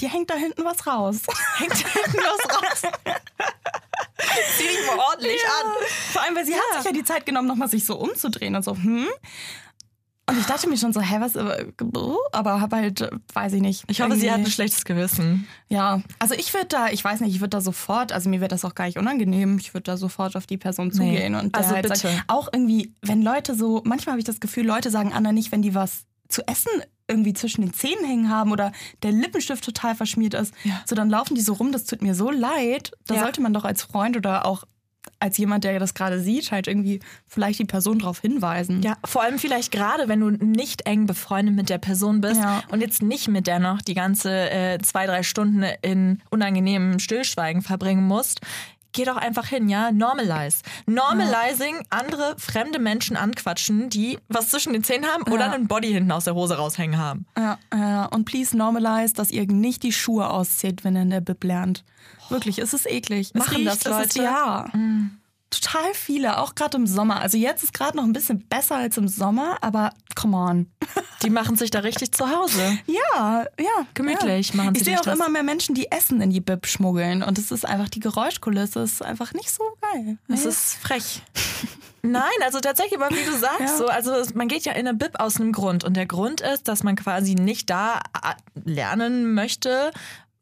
die 0.00 0.08
hängt 0.08 0.30
da 0.30 0.34
hinten 0.34 0.64
was 0.64 0.86
raus. 0.86 1.22
hängt 1.56 1.72
da 1.72 1.88
hinten 1.88 2.18
was 2.18 2.56
raus. 2.56 2.92
Zieh 4.56 4.64
dich 4.64 4.86
mal 4.86 4.98
ordentlich 4.98 5.40
ja. 5.42 5.68
an. 5.68 5.72
Vor 6.12 6.22
allem, 6.22 6.36
weil 6.36 6.44
sie 6.44 6.52
ja. 6.52 6.58
hat 6.58 6.82
sich 6.82 6.92
ja 6.92 6.92
die 6.92 7.04
Zeit 7.04 7.26
genommen, 7.26 7.48
nochmal 7.48 7.68
sich 7.68 7.84
so 7.84 7.96
umzudrehen 7.98 8.54
und 8.54 8.64
so, 8.64 8.76
hm? 8.76 9.06
Und 10.28 10.40
ich 10.40 10.46
dachte 10.46 10.68
mir 10.68 10.76
schon 10.76 10.92
so, 10.92 11.00
hä, 11.00 11.18
was, 11.20 11.36
aber 11.36 12.60
habe 12.60 12.76
halt, 12.76 13.08
weiß 13.32 13.52
ich 13.52 13.60
nicht. 13.60 13.84
Ich 13.86 14.00
hoffe, 14.00 14.16
sie 14.16 14.28
hat 14.28 14.40
ein 14.40 14.46
schlechtes 14.46 14.84
Gewissen. 14.84 15.46
Ja, 15.68 16.02
also 16.18 16.34
ich 16.34 16.52
würde 16.52 16.66
da, 16.66 16.88
ich 16.88 17.04
weiß 17.04 17.20
nicht, 17.20 17.32
ich 17.32 17.40
würde 17.40 17.50
da 17.50 17.60
sofort, 17.60 18.10
also 18.10 18.28
mir 18.28 18.40
wird 18.40 18.50
das 18.50 18.64
auch 18.64 18.74
gar 18.74 18.86
nicht 18.86 18.98
unangenehm, 18.98 19.56
ich 19.58 19.72
würde 19.72 19.84
da 19.84 19.96
sofort 19.96 20.34
auf 20.34 20.46
die 20.46 20.56
Person 20.56 20.90
zugehen 20.90 21.32
nee. 21.32 21.38
und 21.38 21.54
also 21.54 21.70
halt 21.70 21.84
bitte. 21.84 22.00
Sagen, 22.00 22.22
auch 22.26 22.48
irgendwie, 22.52 22.92
wenn 23.02 23.22
Leute 23.22 23.54
so, 23.54 23.82
manchmal 23.84 24.14
habe 24.14 24.18
ich 24.18 24.24
das 24.24 24.40
Gefühl, 24.40 24.66
Leute 24.66 24.90
sagen 24.90 25.12
Anna 25.12 25.30
nicht, 25.30 25.52
wenn 25.52 25.62
die 25.62 25.76
was 25.76 26.06
zu 26.28 26.42
essen 26.48 26.72
irgendwie 27.08 27.34
zwischen 27.34 27.60
den 27.60 27.72
Zähnen 27.72 28.04
hängen 28.04 28.30
haben 28.30 28.52
oder 28.52 28.72
der 29.02 29.12
Lippenstift 29.12 29.64
total 29.64 29.94
verschmiert 29.94 30.34
ist, 30.34 30.52
ja. 30.64 30.82
so 30.86 30.94
dann 30.94 31.10
laufen 31.10 31.34
die 31.34 31.40
so 31.40 31.52
rum, 31.52 31.72
das 31.72 31.84
tut 31.84 32.02
mir 32.02 32.14
so 32.14 32.30
leid. 32.30 32.92
Da 33.06 33.14
ja. 33.14 33.22
sollte 33.22 33.40
man 33.40 33.52
doch 33.52 33.64
als 33.64 33.82
Freund 33.82 34.16
oder 34.16 34.46
auch 34.46 34.64
als 35.20 35.38
jemand, 35.38 35.64
der 35.64 35.78
das 35.78 35.94
gerade 35.94 36.20
sieht, 36.20 36.50
halt 36.52 36.66
irgendwie 36.66 37.00
vielleicht 37.26 37.58
die 37.58 37.64
Person 37.64 38.00
darauf 38.00 38.20
hinweisen. 38.20 38.82
Ja, 38.82 38.96
vor 39.04 39.22
allem 39.22 39.38
vielleicht 39.38 39.70
gerade, 39.70 40.08
wenn 40.08 40.20
du 40.20 40.30
nicht 40.30 40.86
eng 40.86 41.06
befreundet 41.06 41.54
mit 41.54 41.68
der 41.68 41.78
Person 41.78 42.20
bist 42.20 42.40
ja. 42.40 42.62
und 42.70 42.80
jetzt 42.80 43.02
nicht 43.02 43.28
mit 43.28 43.46
der 43.46 43.58
noch 43.58 43.80
die 43.80 43.94
ganze 43.94 44.50
äh, 44.50 44.78
zwei, 44.80 45.06
drei 45.06 45.22
Stunden 45.22 45.62
in 45.82 46.22
unangenehmem 46.30 46.98
Stillschweigen 46.98 47.62
verbringen 47.62 48.04
musst 48.06 48.40
geh 48.96 49.04
doch 49.04 49.16
einfach 49.16 49.46
hin, 49.46 49.68
ja? 49.68 49.92
Normalize. 49.92 50.62
Normalizing, 50.86 51.86
andere 51.90 52.34
fremde 52.38 52.80
Menschen 52.80 53.16
anquatschen, 53.16 53.88
die 53.90 54.18
was 54.28 54.48
zwischen 54.48 54.72
den 54.72 54.82
Zähnen 54.82 55.06
haben 55.06 55.22
oder 55.30 55.46
ja. 55.46 55.52
einen 55.52 55.68
Body 55.68 55.92
hinten 55.92 56.10
aus 56.10 56.24
der 56.24 56.34
Hose 56.34 56.56
raushängen 56.56 56.98
haben. 56.98 57.26
Ja, 57.36 57.58
ja. 57.72 58.06
Und 58.06 58.24
please 58.24 58.56
normalize, 58.56 59.14
dass 59.14 59.30
ihr 59.30 59.46
nicht 59.46 59.82
die 59.84 59.92
Schuhe 59.92 60.28
auszieht, 60.30 60.82
wenn 60.82 60.96
ihr 60.96 61.02
in 61.02 61.10
der 61.10 61.20
Bib 61.20 61.44
lernt. 61.44 61.84
Wirklich, 62.30 62.58
es 62.58 62.72
ist 62.72 62.90
eklig. 62.90 63.34
Machen 63.34 63.56
riecht, 63.56 63.68
das 63.68 63.84
Leute? 63.84 64.08
Ist, 64.08 64.16
ja. 64.16 64.66
Mhm. 64.72 65.18
Total 65.60 65.94
viele, 65.94 66.38
auch 66.38 66.54
gerade 66.54 66.76
im 66.76 66.86
Sommer. 66.86 67.20
Also 67.20 67.38
jetzt 67.38 67.62
ist 67.62 67.72
gerade 67.72 67.96
noch 67.96 68.04
ein 68.04 68.12
bisschen 68.12 68.46
besser 68.46 68.76
als 68.76 68.96
im 68.96 69.08
Sommer, 69.08 69.58
aber 69.60 69.90
come 70.14 70.36
on. 70.36 70.66
Die 71.22 71.30
machen 71.30 71.56
sich 71.56 71.70
da 71.70 71.80
richtig 71.80 72.12
zu 72.12 72.28
Hause. 72.28 72.78
Ja, 72.86 73.46
ja. 73.58 73.86
Gemütlich 73.94 74.50
ja. 74.50 74.56
machen 74.56 74.74
sie 74.74 74.80
Ich 74.80 74.84
sehe 74.84 74.98
auch 74.98 75.04
das. 75.04 75.14
immer 75.14 75.28
mehr 75.28 75.42
Menschen, 75.42 75.74
die 75.74 75.90
Essen 75.90 76.20
in 76.20 76.30
die 76.30 76.40
Bib 76.40 76.66
schmuggeln. 76.66 77.22
Und 77.22 77.38
es 77.38 77.50
ist 77.50 77.64
einfach, 77.64 77.88
die 77.88 78.00
Geräuschkulisse 78.00 78.80
ist 78.80 79.02
einfach 79.02 79.32
nicht 79.32 79.50
so 79.50 79.62
geil. 79.80 80.18
Es 80.28 80.44
nee. 80.44 80.50
ist 80.50 80.74
frech. 80.74 81.22
Nein, 82.02 82.22
also 82.44 82.60
tatsächlich, 82.60 83.00
aber 83.00 83.10
wie 83.10 83.24
du 83.24 83.36
sagst, 83.36 83.60
ja. 83.60 83.76
so, 83.76 83.86
also 83.88 84.12
man 84.34 84.48
geht 84.48 84.64
ja 84.64 84.72
in 84.72 84.86
eine 84.86 84.96
Bib 84.96 85.18
aus 85.18 85.40
einem 85.40 85.52
Grund. 85.52 85.84
Und 85.84 85.96
der 85.96 86.06
Grund 86.06 86.40
ist, 86.40 86.68
dass 86.68 86.82
man 86.82 86.96
quasi 86.96 87.34
nicht 87.34 87.70
da 87.70 88.00
äh, 88.22 88.34
lernen 88.64 89.34
möchte, 89.34 89.90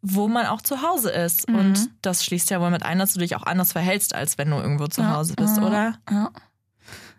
wo 0.07 0.29
man 0.29 0.47
auch 0.47 0.61
zu 0.61 0.83
Hause 0.83 1.11
ist. 1.11 1.49
Mhm. 1.49 1.57
Und 1.57 1.91
das 2.03 2.25
schließt 2.25 2.51
ja 2.51 2.61
wohl 2.61 2.71
mit 2.71 2.83
ein, 2.83 2.99
dass 2.99 3.15
du 3.15 3.21
dich 3.21 3.35
auch 3.37 3.43
anders 3.43 3.73
verhältst, 3.73 4.15
als 4.15 4.37
wenn 4.37 4.51
du 4.51 4.59
irgendwo 4.59 4.87
zu 4.87 5.01
ja, 5.01 5.17
Hause 5.17 5.35
bist, 5.35 5.57
ja, 5.57 5.67
oder? 5.67 5.99
Ja. 6.11 6.31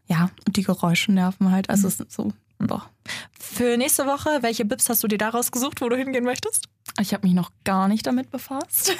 Ja, 0.08 0.30
und 0.45 0.56
die 0.56 0.62
Geräusche 0.62 1.12
nerven 1.12 1.52
halt. 1.52 1.69
Also 1.69 1.88
mhm. 1.88 1.93
es 1.93 2.00
ist 2.00 2.12
so. 2.12 2.32
Boah. 2.60 2.89
Für 3.38 3.76
nächste 3.76 4.06
Woche, 4.06 4.38
welche 4.41 4.65
Bips 4.65 4.88
hast 4.88 5.04
du 5.04 5.08
dir 5.08 5.17
daraus 5.17 5.52
gesucht, 5.52 5.82
wo 5.82 5.89
du 5.89 5.98
hingehen 5.98 6.24
möchtest? 6.24 6.67
Ich 7.02 7.13
habe 7.13 7.28
mich 7.28 7.36
noch 7.36 7.52
gar 7.63 7.88
nicht 7.88 8.06
damit 8.06 8.30
befasst. 8.30 8.95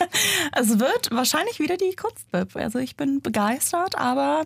es 0.52 0.78
wird 0.78 1.10
wahrscheinlich 1.12 1.60
wieder 1.60 1.76
die 1.76 1.94
Kunstbib. 1.94 2.56
Also 2.56 2.80
ich 2.80 2.96
bin 2.96 3.22
begeistert, 3.22 3.96
aber 3.96 4.44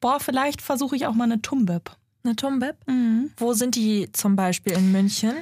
boah, 0.00 0.18
vielleicht 0.18 0.60
versuche 0.60 0.96
ich 0.96 1.06
auch 1.06 1.14
mal 1.14 1.24
eine 1.24 1.40
Tumbib. 1.40 1.92
Eine 2.24 2.36
Tumbib? 2.36 2.74
Mhm. 2.86 3.30
Wo 3.36 3.52
sind 3.54 3.76
die 3.76 4.10
zum 4.12 4.34
Beispiel 4.34 4.72
in 4.72 4.92
München? 4.92 5.34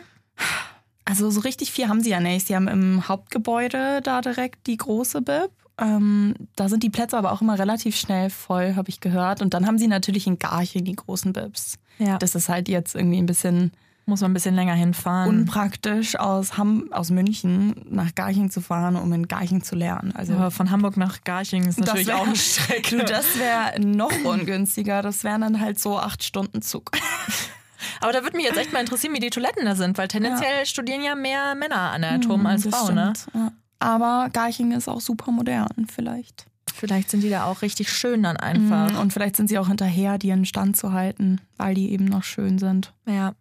Also 1.05 1.31
so 1.31 1.41
richtig 1.41 1.73
viel 1.73 1.89
haben 1.89 2.01
sie 2.01 2.11
ja 2.11 2.21
nicht. 2.21 2.47
Sie 2.47 2.55
haben 2.55 2.69
im 2.69 3.09
Hauptgebäude 3.09 4.01
da 4.03 4.21
direkt 4.21 4.67
die 4.67 4.77
große 4.77 5.23
Bib. 5.23 5.51
Ähm, 5.79 6.35
da 6.55 6.69
sind 6.69 6.83
die 6.83 6.91
Plätze 6.91 7.17
aber 7.17 7.33
auch 7.33 7.41
immer 7.41 7.59
relativ 7.59 7.97
schnell 7.97 8.31
voll, 8.31 8.75
habe 8.77 8.89
ich 8.89 9.01
gehört. 9.01 9.43
Und 9.43 9.55
dann 9.55 9.67
haben 9.67 9.79
sie 9.79 9.89
natürlich 9.89 10.27
in 10.27 10.39
Garching 10.39 10.85
die 10.85 10.95
großen 10.95 11.33
Bibs. 11.33 11.79
Ja. 11.99 12.19
Das 12.19 12.35
ist 12.35 12.49
halt 12.49 12.69
jetzt 12.69 12.95
irgendwie 12.95 13.19
ein 13.19 13.27
bisschen. 13.27 13.73
Muss 14.05 14.21
man 14.21 14.33
ein 14.33 14.35
bisschen 14.35 14.57
länger 14.57 14.75
hinfahren. 14.75 15.29
Unpraktisch 15.29 16.17
aus, 16.17 16.59
Ham 16.59 16.89
aus 16.91 17.11
München 17.11 17.85
nach 17.89 18.13
Garching 18.17 18.51
zu 18.51 18.61
fahren, 18.61 18.97
um 18.97 19.13
in 19.13 19.29
Garching 19.29 19.63
zu 19.63 19.77
lernen. 19.77 20.13
Also 20.17 20.33
ja, 20.33 20.51
von 20.51 20.73
Hamburg 20.73 20.97
nach 20.97 21.23
Garching 21.23 21.69
ist 21.69 21.79
natürlich 21.79 22.09
wär, 22.09 22.19
auch 22.19 22.27
eine 22.27 22.35
Strecke. 22.35 22.97
Du, 22.99 23.05
das 23.05 23.39
wäre 23.39 23.81
noch 23.81 24.13
ungünstiger. 24.25 25.03
Das 25.03 25.23
wären 25.23 25.43
dann 25.43 25.61
halt 25.61 25.79
so 25.79 26.01
acht 26.01 26.25
Stunden 26.25 26.63
Zug. 26.63 26.91
Aber 28.01 28.13
da 28.13 28.23
würde 28.23 28.37
mich 28.37 28.47
jetzt 28.47 28.59
echt 28.59 28.73
mal 28.73 28.81
interessieren, 28.81 29.15
wie 29.15 29.21
die 29.21 29.31
Toiletten 29.31 29.65
da 29.65 29.75
sind, 29.75 29.99
weil 29.99 30.09
tendenziell 30.09 30.61
ja. 30.61 30.65
studieren 30.65 31.03
ja 31.03 31.15
mehr 31.15 31.55
Männer 31.55 31.93
an 31.93 32.03
der 32.03 32.21
Turm 32.21 32.41
mhm, 32.41 32.47
als 32.47 32.67
Frauen, 32.67 32.95
ne? 32.95 33.13
Ja. 33.35 33.53
Aber 33.79 34.31
Garching 34.33 34.73
ist 34.73 34.89
auch 34.89 35.01
super 35.01 35.33
modern, 35.33 35.87
vielleicht. 35.93 36.47
Vielleicht 36.73 37.11
sind 37.11 37.23
die 37.23 37.31
da 37.31 37.45
auch 37.45 37.63
richtig 37.63 37.91
schön 37.91 38.23
dann 38.23 38.37
einfach. 38.37 38.93
Mhm, 38.93 38.99
und 38.99 39.13
vielleicht 39.13 39.37
sind 39.37 39.49
sie 39.49 39.59
auch 39.59 39.69
hinterher, 39.69 40.19
die 40.19 40.29
ihren 40.29 40.45
Stand 40.45 40.77
zu 40.77 40.93
halten, 40.93 41.41
weil 41.57 41.75
die 41.75 41.93
eben 41.93 42.05
noch 42.05 42.23
schön 42.23 42.59
sind. 42.59 42.93
Ja. 43.07 43.35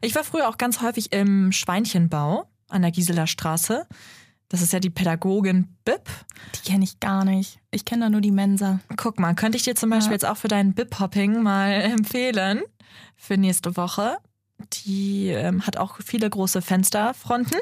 Ich 0.00 0.14
war 0.14 0.24
früher 0.24 0.48
auch 0.48 0.58
ganz 0.58 0.80
häufig 0.80 1.12
im 1.12 1.52
Schweinchenbau 1.52 2.48
an 2.68 2.82
der 2.82 2.90
Giseler 2.90 3.26
Straße. 3.26 3.86
Das 4.48 4.62
ist 4.62 4.72
ja 4.72 4.80
die 4.80 4.90
Pädagogin 4.90 5.68
Bib. 5.84 6.02
Die 6.56 6.68
kenne 6.68 6.84
ich 6.84 6.98
gar 6.98 7.24
nicht. 7.24 7.60
Ich 7.70 7.84
kenne 7.84 8.06
da 8.06 8.10
nur 8.10 8.20
die 8.20 8.32
Mensa. 8.32 8.80
Guck 8.96 9.20
mal, 9.20 9.34
könnte 9.34 9.56
ich 9.56 9.62
dir 9.62 9.76
zum 9.76 9.90
Beispiel 9.90 10.10
ja. 10.10 10.14
jetzt 10.14 10.26
auch 10.26 10.36
für 10.36 10.48
dein 10.48 10.74
Bib-Hopping 10.74 11.42
mal 11.42 11.70
empfehlen 11.82 12.62
für 13.16 13.36
nächste 13.36 13.76
Woche. 13.76 14.16
Die 14.84 15.28
ähm, 15.28 15.66
hat 15.66 15.76
auch 15.76 15.98
viele 16.04 16.28
große 16.28 16.62
Fensterfronten. 16.62 17.58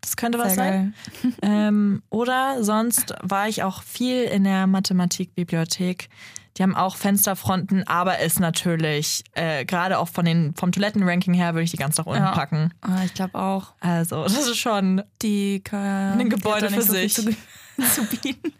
Das 0.00 0.16
könnte 0.16 0.38
was 0.38 0.54
Sehr 0.54 0.64
sein. 0.64 0.94
ähm, 1.42 2.02
oder 2.10 2.62
sonst 2.64 3.14
war 3.22 3.48
ich 3.48 3.62
auch 3.62 3.82
viel 3.82 4.24
in 4.24 4.44
der 4.44 4.66
Mathematikbibliothek. 4.66 6.08
Die 6.56 6.62
haben 6.64 6.74
auch 6.74 6.96
Fensterfronten, 6.96 7.86
aber 7.86 8.18
ist 8.18 8.40
natürlich, 8.40 9.22
äh, 9.32 9.64
gerade 9.64 9.98
auch 9.98 10.08
von 10.08 10.24
den, 10.24 10.54
vom 10.56 10.72
Toilettenranking 10.72 11.32
her, 11.32 11.54
würde 11.54 11.62
ich 11.62 11.70
die 11.70 11.76
ganz 11.76 11.96
nach 11.96 12.06
unten 12.06 12.22
ja. 12.22 12.32
packen. 12.32 12.74
Ah, 12.80 13.04
ich 13.04 13.14
glaube 13.14 13.36
auch. 13.38 13.74
Also, 13.78 14.24
das 14.24 14.48
ist 14.48 14.56
schon 14.56 15.02
die, 15.22 15.62
ein 15.70 16.28
Gebäude 16.28 16.68
für 16.68 16.82
so 16.82 16.92
sich. 16.92 17.14
Zu, 17.14 17.34
zu 17.94 18.04
bieten. 18.04 18.52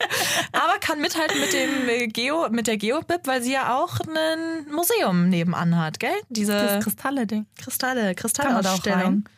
aber 0.52 0.78
kann 0.80 1.00
mithalten 1.00 1.40
mit 1.40 1.52
dem 1.52 1.88
äh, 1.88 2.06
Geo, 2.08 2.48
mit 2.50 2.66
der 2.66 2.76
Geobib, 2.76 3.26
weil 3.26 3.42
sie 3.42 3.52
ja 3.52 3.76
auch 3.76 3.98
ein 4.00 4.72
Museum 4.72 5.28
nebenan 5.28 5.76
hat, 5.76 6.00
gell? 6.00 6.14
Diese 6.28 6.52
das 6.52 6.84
Kristalle-Ding. 6.84 7.46
Kristalle, 7.58 8.14
Kristallausstellung. 8.14 9.28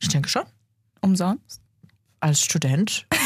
Ich 0.00 0.08
denke 0.08 0.28
schon. 0.28 0.44
Umsonst? 1.00 1.60
Als 2.20 2.42
Student. 2.42 3.06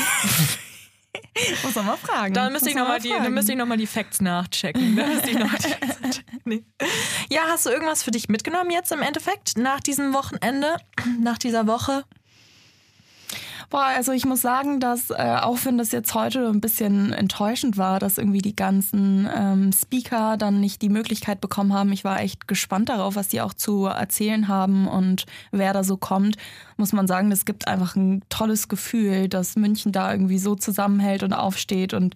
Muss 1.62 1.74
man 1.74 1.87
mal 1.87 1.96
fragen. 1.96 2.35
Dann 2.35 2.52
müsste, 2.52 2.70
ich 2.70 2.76
noch 2.76 2.88
mal 2.88 2.98
die, 2.98 3.11
dann 3.11 3.33
müsste 3.35 3.52
ich 3.52 3.59
nochmal 3.59 3.76
die 3.76 3.87
Facts 3.87 4.20
nachchecken. 4.22 4.94
noch 4.94 5.22
die 5.22 5.37
nee. 6.44 6.64
Ja, 7.31 7.42
hast 7.48 7.66
du 7.66 7.70
irgendwas 7.70 8.02
für 8.02 8.11
dich 8.11 8.29
mitgenommen 8.29 8.70
jetzt 8.70 8.92
im 8.92 9.02
Endeffekt 9.02 9.59
nach 9.59 9.81
diesem 9.81 10.14
Wochenende, 10.14 10.76
nach 11.20 11.38
dieser 11.38 11.66
Woche? 11.66 12.05
Boah, 13.68 13.87
also 13.96 14.12
ich 14.12 14.24
muss 14.24 14.42
sagen, 14.42 14.79
dass 14.79 15.11
äh, 15.11 15.38
auch 15.42 15.59
wenn 15.64 15.76
das 15.76 15.90
jetzt 15.90 16.14
heute 16.14 16.46
ein 16.48 16.61
bisschen 16.61 17.12
enttäuschend 17.12 17.76
war, 17.76 17.98
dass 17.98 18.16
irgendwie 18.16 18.42
die 18.42 18.55
ganzen 18.55 19.29
ähm, 19.35 19.72
Speaker 19.72 20.37
dann 20.37 20.61
nicht 20.61 20.83
die 20.83 20.88
Möglichkeit 20.88 21.40
bekommen 21.40 21.72
haben, 21.72 21.92
ich 21.92 22.05
war 22.05 22.20
echt 22.20 22.46
gespannt 22.46 22.88
darauf, 22.88 23.16
was 23.16 23.29
die 23.29 23.40
auch 23.40 23.55
zu 23.55 23.87
erzählen 23.87 24.46
haben 24.46 24.87
und 24.87 25.26
wer 25.50 25.72
da 25.72 25.83
so 25.83 25.96
kommt, 25.96 26.37
muss 26.76 26.92
man 26.92 27.09
sagen, 27.09 27.29
das 27.29 27.44
gibt 27.44 27.66
einfach 27.66 27.96
ein 27.96 28.22
tolles 28.29 28.68
Gefühl, 28.68 29.29
dass 29.29 29.57
München 29.57 29.90
da 29.90 30.12
irgendwie 30.12 30.38
so 30.38 30.55
zusammenhält 30.55 31.24
und 31.24 31.33
aufsteht 31.33 31.92
und 31.92 32.14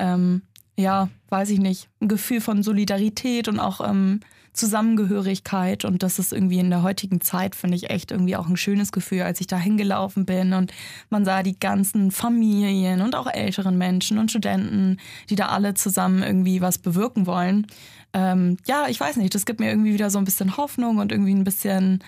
ähm, 0.00 0.42
ja, 0.76 1.08
weiß 1.28 1.50
ich 1.50 1.58
nicht, 1.58 1.88
ein 2.00 2.08
Gefühl 2.08 2.40
von 2.40 2.62
Solidarität 2.62 3.48
und 3.48 3.60
auch 3.60 3.80
ähm, 3.88 4.20
Zusammengehörigkeit. 4.58 5.84
Und 5.84 6.02
das 6.02 6.18
ist 6.18 6.32
irgendwie 6.32 6.58
in 6.58 6.70
der 6.70 6.82
heutigen 6.82 7.20
Zeit, 7.20 7.54
finde 7.54 7.76
ich, 7.76 7.90
echt 7.90 8.10
irgendwie 8.10 8.36
auch 8.36 8.48
ein 8.48 8.56
schönes 8.56 8.92
Gefühl, 8.92 9.22
als 9.22 9.40
ich 9.40 9.46
da 9.46 9.56
hingelaufen 9.56 10.26
bin 10.26 10.52
und 10.52 10.72
man 11.10 11.24
sah 11.24 11.42
die 11.42 11.58
ganzen 11.58 12.10
Familien 12.10 13.00
und 13.00 13.14
auch 13.14 13.26
älteren 13.26 13.78
Menschen 13.78 14.18
und 14.18 14.30
Studenten, 14.30 14.98
die 15.30 15.36
da 15.36 15.46
alle 15.46 15.74
zusammen 15.74 16.22
irgendwie 16.22 16.60
was 16.60 16.78
bewirken 16.78 17.26
wollen. 17.26 17.66
Ähm, 18.12 18.56
ja, 18.66 18.86
ich 18.88 18.98
weiß 18.98 19.16
nicht, 19.16 19.34
das 19.34 19.46
gibt 19.46 19.60
mir 19.60 19.70
irgendwie 19.70 19.94
wieder 19.94 20.10
so 20.10 20.18
ein 20.18 20.24
bisschen 20.24 20.56
Hoffnung 20.56 20.98
und 20.98 21.12
irgendwie 21.12 21.34
ein 21.34 21.44
bisschen 21.44 22.02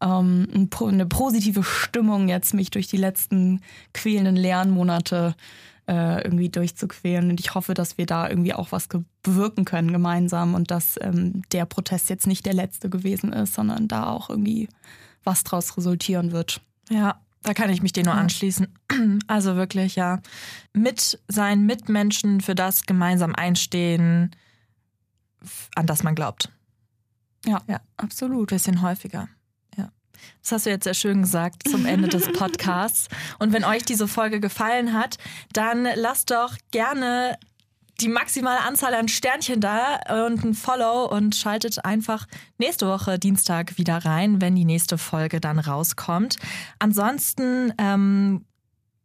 ähm, 0.00 0.68
eine 0.80 1.06
positive 1.06 1.62
Stimmung 1.62 2.28
jetzt, 2.28 2.54
mich 2.54 2.70
durch 2.70 2.86
die 2.88 2.96
letzten 2.96 3.60
quälenden 3.92 4.36
Lernmonate 4.36 5.34
äh, 5.86 6.22
irgendwie 6.22 6.48
durchzuqueren. 6.48 7.30
Und 7.30 7.40
ich 7.40 7.54
hoffe, 7.54 7.74
dass 7.74 7.98
wir 7.98 8.06
da 8.06 8.28
irgendwie 8.28 8.54
auch 8.54 8.72
was 8.72 8.88
bewirken 9.22 9.64
können 9.64 9.92
gemeinsam 9.92 10.54
und 10.54 10.70
dass 10.70 10.98
ähm, 11.00 11.42
der 11.52 11.66
Protest 11.66 12.08
jetzt 12.08 12.26
nicht 12.26 12.46
der 12.46 12.54
letzte 12.54 12.88
gewesen 12.88 13.32
ist, 13.32 13.54
sondern 13.54 13.88
da 13.88 14.06
auch 14.06 14.30
irgendwie 14.30 14.68
was 15.24 15.44
draus 15.44 15.76
resultieren 15.76 16.32
wird. 16.32 16.60
Ja, 16.90 17.20
da 17.42 17.54
kann 17.54 17.70
ich 17.70 17.82
mich 17.82 17.92
dir 17.92 18.04
nur 18.04 18.14
anschließen. 18.14 18.68
Also 19.26 19.56
wirklich, 19.56 19.96
ja. 19.96 20.20
Mit 20.72 21.18
seinen 21.26 21.66
Mitmenschen 21.66 22.40
für 22.40 22.54
das 22.54 22.86
gemeinsam 22.86 23.34
einstehen, 23.34 24.30
an 25.74 25.86
das 25.86 26.02
man 26.04 26.14
glaubt. 26.14 26.50
Ja, 27.44 27.60
ja, 27.66 27.80
absolut. 27.96 28.52
Ein 28.52 28.56
bisschen 28.56 28.82
häufiger. 28.82 29.28
Das 30.42 30.52
hast 30.52 30.66
du 30.66 30.70
jetzt 30.70 30.84
sehr 30.84 30.94
schön 30.94 31.22
gesagt 31.22 31.68
zum 31.68 31.86
Ende 31.86 32.08
des 32.08 32.30
Podcasts. 32.32 33.08
Und 33.38 33.52
wenn 33.52 33.64
euch 33.64 33.84
diese 33.84 34.08
Folge 34.08 34.40
gefallen 34.40 34.92
hat, 34.92 35.16
dann 35.52 35.88
lasst 35.94 36.30
doch 36.30 36.56
gerne 36.70 37.38
die 38.00 38.08
maximale 38.08 38.60
Anzahl 38.60 38.94
an 38.94 39.08
Sternchen 39.08 39.60
da 39.60 39.98
und 40.24 40.44
ein 40.44 40.54
Follow 40.54 41.06
und 41.06 41.34
schaltet 41.34 41.84
einfach 41.84 42.26
nächste 42.58 42.88
Woche 42.88 43.18
Dienstag 43.18 43.78
wieder 43.78 44.04
rein, 44.04 44.40
wenn 44.40 44.56
die 44.56 44.64
nächste 44.64 44.98
Folge 44.98 45.40
dann 45.40 45.58
rauskommt. 45.58 46.36
Ansonsten 46.78 47.72
ähm, 47.78 48.44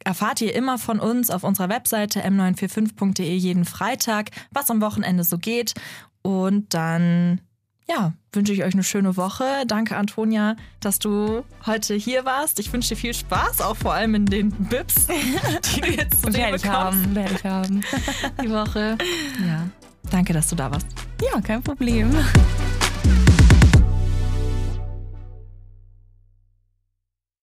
erfahrt 0.04 0.42
ihr 0.42 0.56
immer 0.56 0.78
von 0.78 1.00
uns 1.00 1.30
auf 1.30 1.44
unserer 1.44 1.70
Webseite 1.70 2.22
m945.de 2.22 3.36
jeden 3.36 3.66
Freitag, 3.66 4.32
was 4.52 4.72
am 4.72 4.82
Wochenende 4.82 5.24
so 5.24 5.38
geht. 5.38 5.74
Und 6.22 6.74
dann 6.74 7.42
ja, 7.90 8.14
wünsche 8.34 8.54
ich 8.54 8.64
euch 8.64 8.74
eine 8.74 8.84
schöne 8.84 9.18
Woche. 9.18 9.44
Danke, 9.66 9.98
Antonia, 9.98 10.56
dass 10.80 11.00
du 11.00 11.44
heute 11.66 11.96
hier 11.96 12.24
warst. 12.24 12.60
Ich 12.60 12.72
wünsche 12.72 12.90
dir 12.90 12.96
viel 12.96 13.14
Spaß, 13.14 13.62
auch 13.62 13.76
vor 13.76 13.94
allem 13.94 14.16
in 14.16 14.26
den 14.26 14.52
Bips, 14.52 15.08
die 15.76 15.82
du 15.82 15.92
jetzt 15.92 16.24
zu 16.24 16.32
sehen 16.32 16.52
bekommst. 16.52 16.68
Haben, 16.68 17.16
werde 17.16 17.34
ich 17.34 17.44
haben. 17.44 17.82
Die 18.44 18.50
Woche. 18.50 18.98
Ja, 19.46 19.68
danke, 20.12 20.34
dass 20.34 20.50
du 20.50 20.56
da 20.56 20.72
warst. 20.72 20.88
Ja, 21.22 21.42
kein 21.42 21.64
Problem. 21.64 22.12